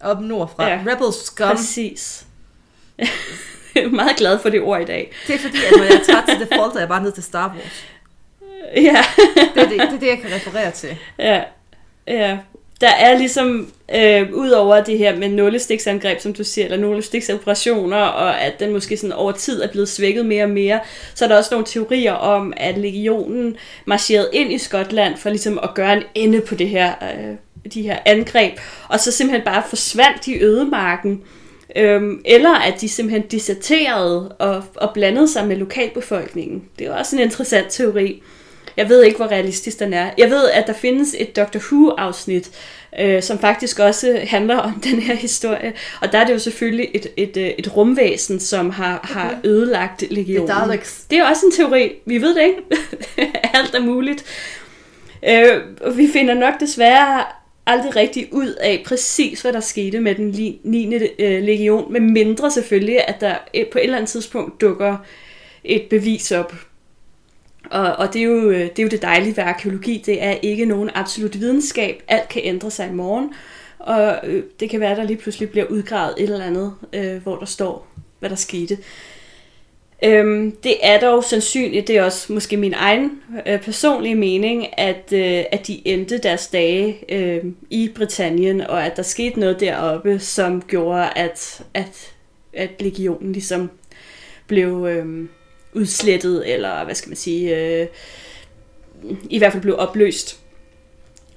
[0.00, 0.66] op nordfra.
[0.68, 0.80] Ja.
[0.86, 1.48] Rebel scum.
[1.56, 2.24] Præcis.
[2.98, 3.08] Jeg
[3.84, 5.12] er meget glad for det ord i dag.
[5.26, 7.48] Det er fordi, at når jeg tager til default, er jeg bare ned til Star
[7.48, 7.84] Wars.
[8.76, 9.04] Ja.
[9.54, 10.96] Det er det, det, er det jeg kan referere til.
[11.18, 11.42] Ja,
[12.06, 12.38] ja.
[12.80, 17.96] Der er ligesom, øh, ud over det her med nålestiksangreb, som du siger, eller nålestiksoperationer,
[17.96, 20.80] og at den måske sådan over tid er blevet svækket mere og mere,
[21.14, 25.58] så er der også nogle teorier om, at legionen marcherede ind i Skotland for ligesom
[25.62, 27.36] at gøre en ende på det her, øh,
[27.74, 28.52] de her angreb,
[28.88, 31.22] og så simpelthen bare forsvandt i ødemarken.
[31.76, 36.64] Øhm, eller at de simpelthen disserterede og, og blandede sig med lokalbefolkningen.
[36.78, 38.22] Det er også en interessant teori.
[38.78, 40.10] Jeg ved ikke, hvor realistisk den er.
[40.18, 42.50] Jeg ved, at der findes et Doctor Who-afsnit,
[43.00, 45.72] øh, som faktisk også handler om den her historie.
[46.02, 49.14] Og der er det jo selvfølgelig et, et, øh, et rumvæsen, som har, okay.
[49.14, 50.48] har ødelagt legionen.
[50.48, 50.66] Det er.
[51.10, 51.92] Det er også en teori.
[52.06, 52.58] Vi ved det ikke.
[53.58, 54.24] Alt er muligt.
[55.28, 57.24] Øh, vi finder nok desværre
[57.66, 60.94] aldrig rigtig ud af præcis, hvad der skete med den li- 9.
[61.18, 64.96] Øh, legion, med mindre selvfølgelig, at der et- på et eller andet tidspunkt dukker
[65.64, 66.54] et bevis op.
[67.70, 70.30] Og, og det, er jo, øh, det er jo det dejlige ved arkeologi, det er
[70.30, 72.02] ikke nogen absolut videnskab.
[72.08, 73.34] Alt kan ændre sig i morgen,
[73.78, 77.22] og øh, det kan være, at der lige pludselig bliver udgravet et eller andet, øh,
[77.22, 77.86] hvor der står,
[78.18, 78.78] hvad der skete.
[80.04, 83.10] Øhm, det er dog sandsynligt, det er også måske min egen
[83.46, 88.96] øh, personlige mening, at, øh, at de endte deres dage øh, i Britannien, og at
[88.96, 92.12] der skete noget deroppe, som gjorde, at, at,
[92.52, 93.70] at legionen ligesom
[94.46, 95.28] blev øh,
[95.72, 97.86] udslettet, eller hvad skal man sige, øh,
[99.30, 100.38] i hvert fald blev opløst.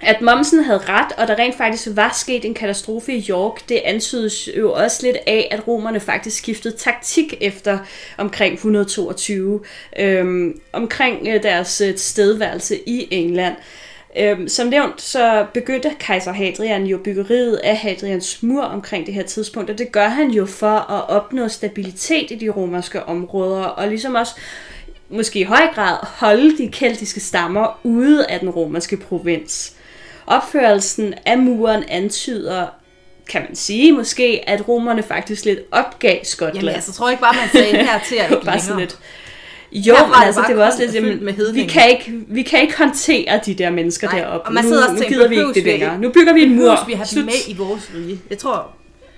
[0.04, 3.80] At Momsen havde ret, og der rent faktisk var sket en katastrofe i York, det
[3.84, 7.78] antydes jo også lidt af, at romerne faktisk skiftede taktik efter
[8.18, 9.60] omkring 122,
[9.98, 13.56] øhm, omkring øh, deres øh, stedværelse i England.
[14.16, 19.22] Øhm, som nævnt, så begyndte kejser Hadrian jo byggeriet af Hadrians mur omkring det her
[19.22, 23.88] tidspunkt, og det gør han jo for at opnå stabilitet i de romerske områder, og
[23.88, 24.32] ligesom også
[25.08, 29.74] måske i høj grad holde de keltiske stammer ude af den romerske provins.
[30.26, 32.66] Opførelsen af muren antyder,
[33.28, 36.56] kan man sige måske, at romerne faktisk lidt opgav Skotland.
[36.56, 38.98] Jamen, altså, tror jeg ikke bare, man sagde her til at ikke bare sådan lidt.
[39.72, 42.60] Jo, men altså, det var også lidt, fyldt med jamen, vi kan, ikke, vi kan
[42.60, 44.46] ikke håndtere de der mennesker Nej, deroppe.
[44.46, 45.98] og man nu, sidder også nu og tænker, gider vi ikke det længere.
[45.98, 46.84] Nu bygger vi en mur.
[46.86, 48.20] Vi have dem med i vores rige?
[48.30, 48.70] Jeg tror,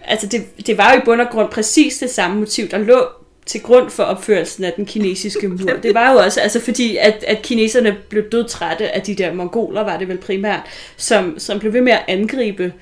[0.06, 3.08] Altså, det, det var jo i bund og grund præcis det samme motiv, der lå
[3.46, 5.70] til grund for opførelsen af den kinesiske mur.
[5.82, 9.84] Det var jo også, altså fordi, at, at kineserne blev dødtrætte af de der mongoler,
[9.84, 10.60] var det vel primært,
[10.96, 12.72] som, som blev ved med at angribe.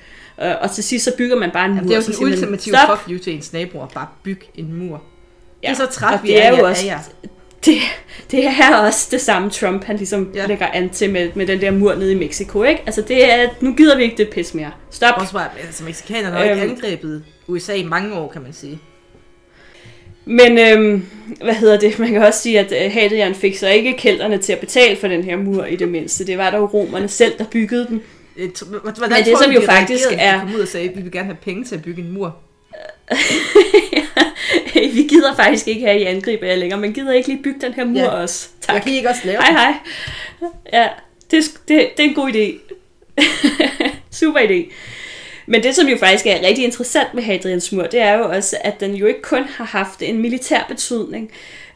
[0.41, 1.81] Øh, og til sidst så bygger man bare en mur.
[1.81, 3.87] det er jo så sådan siger man, ultimativ "Stop!" fuck you til ens naboer.
[3.87, 5.01] Bare byg en mur.
[5.61, 6.99] Det er så træt, vi er, jo af også, jer.
[7.65, 7.77] Det,
[8.31, 10.45] det er også det samme Trump, han ligesom Ja.
[10.45, 12.81] lægger an til med, med den der mur nede i Mexico, ikke?
[12.85, 14.71] Altså det er, nu gider vi ikke det pis mere.
[14.91, 15.13] Stop.
[15.17, 16.71] Også bare, altså mexikanerne har jo ikke Øhm.
[16.71, 18.79] angrebet USA i mange år, kan man sige.
[20.25, 21.05] Men øhm,
[21.43, 21.99] hvad hedder det?
[21.99, 25.07] Man kan også sige, at øh, Hadrian fik så ikke kælderne til at betale for
[25.07, 26.27] den her mur i det mindste.
[26.27, 28.01] Det var dog romerne selv, der byggede den.
[28.37, 30.95] Et, hvordan Men det, som du, jo faktisk er- De kom ud og sagde, at
[30.97, 32.35] vi vil gerne have penge til at bygge en mur.
[34.95, 37.73] vi gider faktisk ikke have, I angriber jer længere, men gider ikke lige bygge den
[37.73, 38.07] her mur Ja.
[38.07, 38.47] også?
[38.61, 38.75] Tak.
[38.75, 39.73] Jeg kan ikke også lave Hej hej.
[40.73, 40.87] Ja,
[41.31, 42.73] det, er det, det er en god idé.
[44.19, 44.73] Super idé.
[45.45, 48.57] Men det, som jo faktisk er rigtig interessant med Hadrians mur, det er jo også,
[48.61, 51.31] at den jo ikke kun har haft en militær betydning.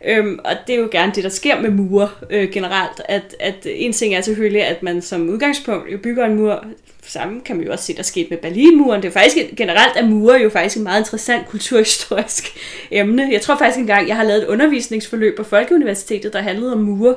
[0.06, 3.02] Øhm, og det er jo gerne det, der sker med mure øh, generelt.
[3.06, 6.66] At, at en ting er selvfølgelig, at man som udgangspunkt jo bygger en mur.
[7.08, 9.01] Samme kan man jo også se, der skete med Berlinmuren.
[9.01, 12.58] Det er faktisk generelt, at mure jo faktisk et meget interessant kulturhistorisk
[12.91, 13.30] emne.
[13.32, 17.16] Jeg tror faktisk engang, jeg har lavet et undervisningsforløb på Folkeuniversitetet, der handlede om mure.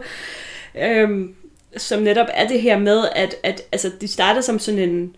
[0.83, 1.35] Øhm,
[1.77, 5.17] som netop er det her med, at, at altså, de starter som sådan en,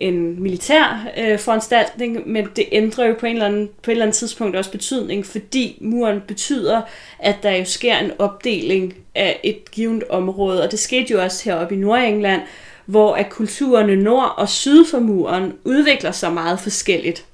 [0.00, 4.04] en militær øh, foranstaltning, men det ændrer jo på, en eller anden, på et eller
[4.04, 6.82] andet tidspunkt også betydning, fordi muren betyder,
[7.18, 11.44] at der jo sker en opdeling af et givet område, og det skete jo også
[11.44, 12.42] heroppe i Nordengland,
[12.90, 17.24] hvor at kulturerne nord og syd for muren udvikler sig meget forskelligt.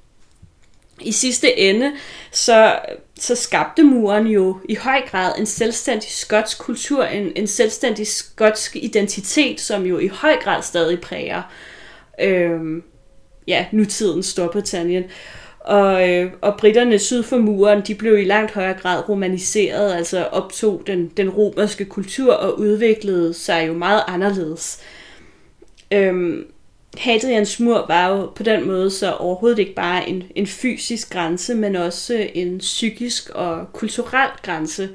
[1.01, 1.91] I sidste ende,
[2.31, 2.79] så,
[3.19, 8.75] så skabte muren jo i høj grad en selvstændig skotsk kultur, en, en selvstændig skotsk
[8.75, 11.41] identitet, som jo i høj grad stadig præger
[12.21, 12.59] øh,
[13.47, 15.03] ja, nutidens Storbritannien.
[15.59, 20.23] Og, øh, og britterne syd for muren, de blev i langt højere grad romaniseret, altså
[20.23, 24.81] optog den, den romerske kultur og udviklede sig jo meget anderledes.
[25.91, 26.51] Øhm,
[26.97, 31.55] Hadrians mur var jo på den måde så overhovedet ikke bare en, en fysisk grænse,
[31.55, 34.89] men også en psykisk og kulturel grænse,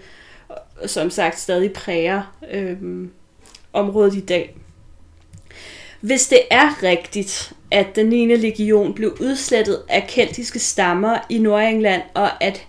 [0.87, 3.11] som sagt stadig præger øhm,
[3.73, 4.55] området i dag.
[6.01, 8.37] Hvis det er rigtigt, at den 9.
[8.37, 12.67] legion blev udslettet af keltiske stammer i Nordengland, og at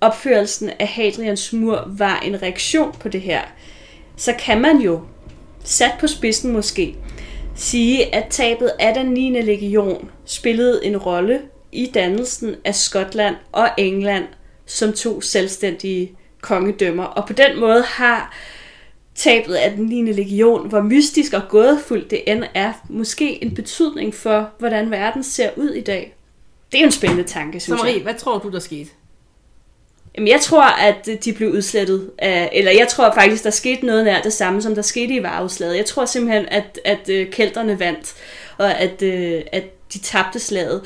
[0.00, 3.40] opførelsen af Hadrians mur var en reaktion på det her,
[4.16, 5.00] så kan man jo,
[5.64, 6.96] sat på spidsen måske,
[7.58, 9.42] sige, at tabet af den 9.
[9.42, 11.40] legion spillede en rolle
[11.72, 14.24] i dannelsen af Skotland og England
[14.66, 17.04] som to selvstændige kongedømmer.
[17.04, 18.36] Og på den måde har
[19.14, 20.12] tabet af den 9.
[20.12, 25.50] legion, hvor mystisk og gådefuldt det end er, måske en betydning for, hvordan verden ser
[25.56, 26.14] ud i dag.
[26.72, 28.02] Det er jo en spændende tanke, synes Marie, jeg.
[28.02, 28.90] hvad tror du, der skete?
[30.18, 34.04] Jamen, jeg tror, at de blev udslettet af, eller jeg tror faktisk, der skete noget
[34.04, 35.76] nær det samme, som der skete i Varvslaget.
[35.76, 38.14] Jeg tror simpelthen, at, at øh, kelterne vandt,
[38.56, 40.82] og at, øh, at de tabte slaget.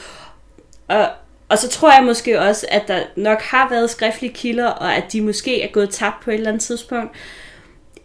[0.88, 1.06] Og,
[1.48, 5.04] og så tror jeg måske også, at der nok har været skriftlige kilder, og at
[5.12, 7.16] de måske er gået tabt på et eller andet tidspunkt.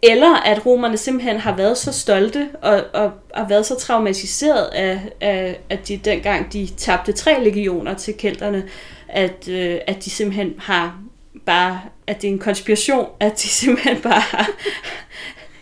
[0.02, 5.00] Eller at romerne simpelthen har været så stolte og, og, og været så traumatiseret af,
[5.20, 8.68] af, at de dengang de tabte tre legioner til kelterne,
[9.08, 11.07] at, øh, at de simpelthen har
[11.48, 14.46] bare, at det er en konspiration, at de simpelthen bare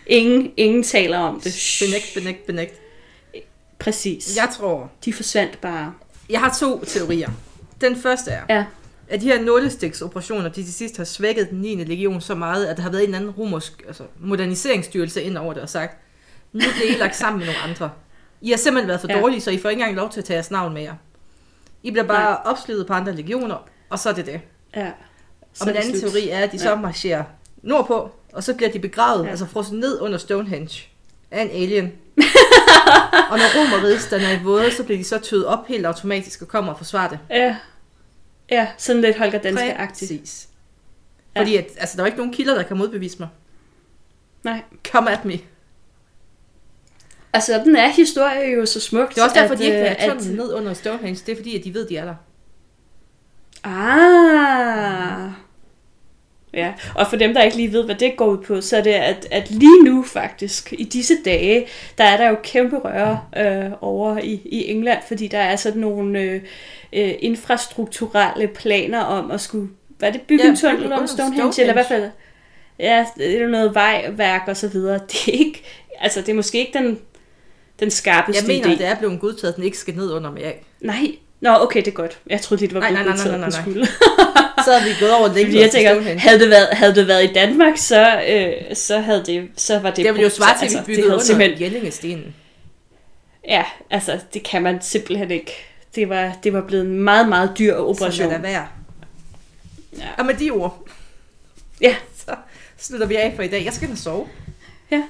[0.07, 1.77] ingen, ingen taler om det.
[1.85, 2.73] Benægt, benægt, benægt.
[3.79, 4.35] Præcis.
[4.37, 5.93] Jeg tror, De forsvandt bare.
[6.29, 7.29] jeg har to teorier.
[7.81, 8.65] Den første er, Ja.
[9.09, 11.75] at de her nålestiksoperationer, de til sidst har svækket den 9.
[11.75, 15.53] legion så meget, at der har været en eller anden romersk altså, moderniseringsstyrelse ind over
[15.53, 15.97] det og sagt,
[16.53, 17.89] nu bliver I lagt sammen med nogle andre.
[18.41, 19.19] I har simpelthen været for Ja.
[19.21, 20.95] dårlige, så I får ikke engang lov til at tage jeres navn med jer.
[21.83, 22.41] I bliver bare Nej.
[22.51, 24.41] opslidet på andre legioner, og så er det det.
[24.75, 24.91] ja.
[25.61, 26.11] Og min det anden slut.
[26.11, 26.75] teori er, at de så Ja.
[26.75, 27.23] marcherer
[27.63, 29.29] nordpå, og så bliver de begravet, ja.
[29.29, 30.83] Altså frosset ned under Stonehenge
[31.31, 31.91] af en alien.
[33.31, 36.47] og når romerridsterne er i våde, så bliver de så tøet op helt automatisk og
[36.47, 37.19] kommer og forsvarer det.
[37.29, 37.55] Ja.
[38.51, 40.11] Ja, sådan lidt Holger Danske-agtigt.
[40.11, 40.47] Præcis.
[41.35, 41.41] Ja.
[41.41, 43.27] Fordi at, altså, der er ikke nogen kilder, der kan modbevise mig.
[44.43, 44.61] Nej.
[44.91, 45.39] Come at me.
[47.31, 49.15] Og sådan er historie jo så smukt.
[49.15, 51.21] Det er også derfor, at, de ikke vil øh, have tunnelen ned under Stonehenge.
[51.25, 52.15] Det er fordi, at de ved, de er der.
[53.63, 55.31] Ah.
[56.57, 58.81] Ja, og for dem, der ikke lige ved, hvad det går ud på, så er
[58.81, 61.65] det, at, at lige nu faktisk, i disse dage,
[61.97, 65.81] der er der jo kæmpe røre øh, over i, i England, fordi der er sådan
[65.81, 66.41] nogle øh,
[66.93, 71.35] øh, infrastrukturelle planer om at skulle, hvad er det, bygge Ja, en tunnel under Stonehenge,
[71.35, 71.61] Stonehenge.
[71.61, 72.09] eller i hvert fald,
[72.79, 74.99] ja, det er noget vejværk og så videre.
[75.07, 75.63] Det er ikke,
[75.99, 76.99] altså det er måske ikke den,
[77.79, 78.77] den skarpeste Jeg mener, idé.
[78.77, 80.53] det er blevet godtaget, at den ikke skal ned under mig.
[80.81, 81.07] Nej,
[81.41, 82.19] Nå, okay, det er godt.
[82.29, 84.26] Jeg troede lige, det var Nej, blevet nej, nej, nej, nej, nej.
[84.65, 87.23] Så er vi gået over længe Fordi jeg tænker, havde det været, havde det været
[87.29, 89.97] i Danmark, så, øh, så, havde det, så var det...
[89.97, 92.35] Det ville jo svare til, at altså, vi det byggede havde under simpelthen- Jellingestenen.
[93.47, 95.51] Ja, altså, det kan man simpelthen ikke.
[95.95, 98.27] Det var, det var blevet en meget, meget dyr operation.
[98.27, 98.67] er der værd.
[99.97, 100.03] Ja.
[100.17, 100.87] Og med de ord,
[101.81, 101.95] Ja,
[102.25, 102.35] så
[102.77, 103.65] slutter vi af for i dag.
[103.65, 104.27] Jeg skal og sove.
[104.91, 105.03] ja.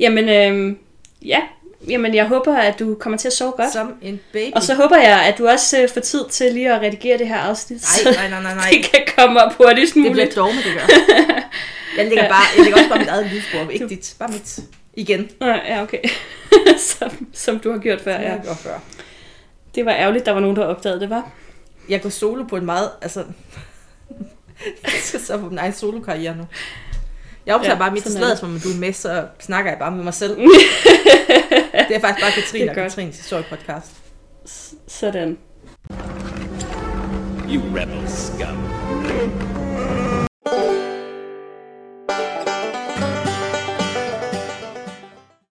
[0.00, 0.78] Jamen, øhm,
[1.22, 1.40] ja.
[1.88, 3.72] Jamen, jeg håber, at du kommer til at sove godt.
[3.72, 4.52] Som en baby.
[4.54, 7.28] Og så håber jeg, at du også øh, får tid til lige at redigere det
[7.28, 7.82] her afsnit.
[8.04, 8.70] Nej, nej, nej, nej, nej.
[8.76, 10.36] Det kan komme op hurtigst Det bliver muligt.
[10.36, 10.94] dogme, det gør.
[11.96, 14.14] Jeg lægger, bare, jeg lægger også bare mit eget lydspor, ikke dit.
[14.18, 14.58] Bare mit.
[14.94, 15.28] Igen.
[15.40, 15.98] Ja, okay.
[16.98, 18.36] som, som du har gjort før, Ja.
[18.42, 18.78] gjorde før.
[19.74, 21.30] Det var ærgerligt, der var nogen, der opdagede det, var.
[21.88, 23.24] Jeg går solo på en meget, altså...
[24.82, 26.44] jeg skal så på min egen solo-karriere nu.
[27.46, 28.38] Jeg optager Ja, bare mit det.
[28.38, 30.38] som du er med, så snakker jeg bare med mig selv.
[31.88, 33.92] det er faktisk bare Katrine og Katrines historiepodcast.
[34.48, 35.38] S- sådan.
[37.48, 38.56] You rebel scum.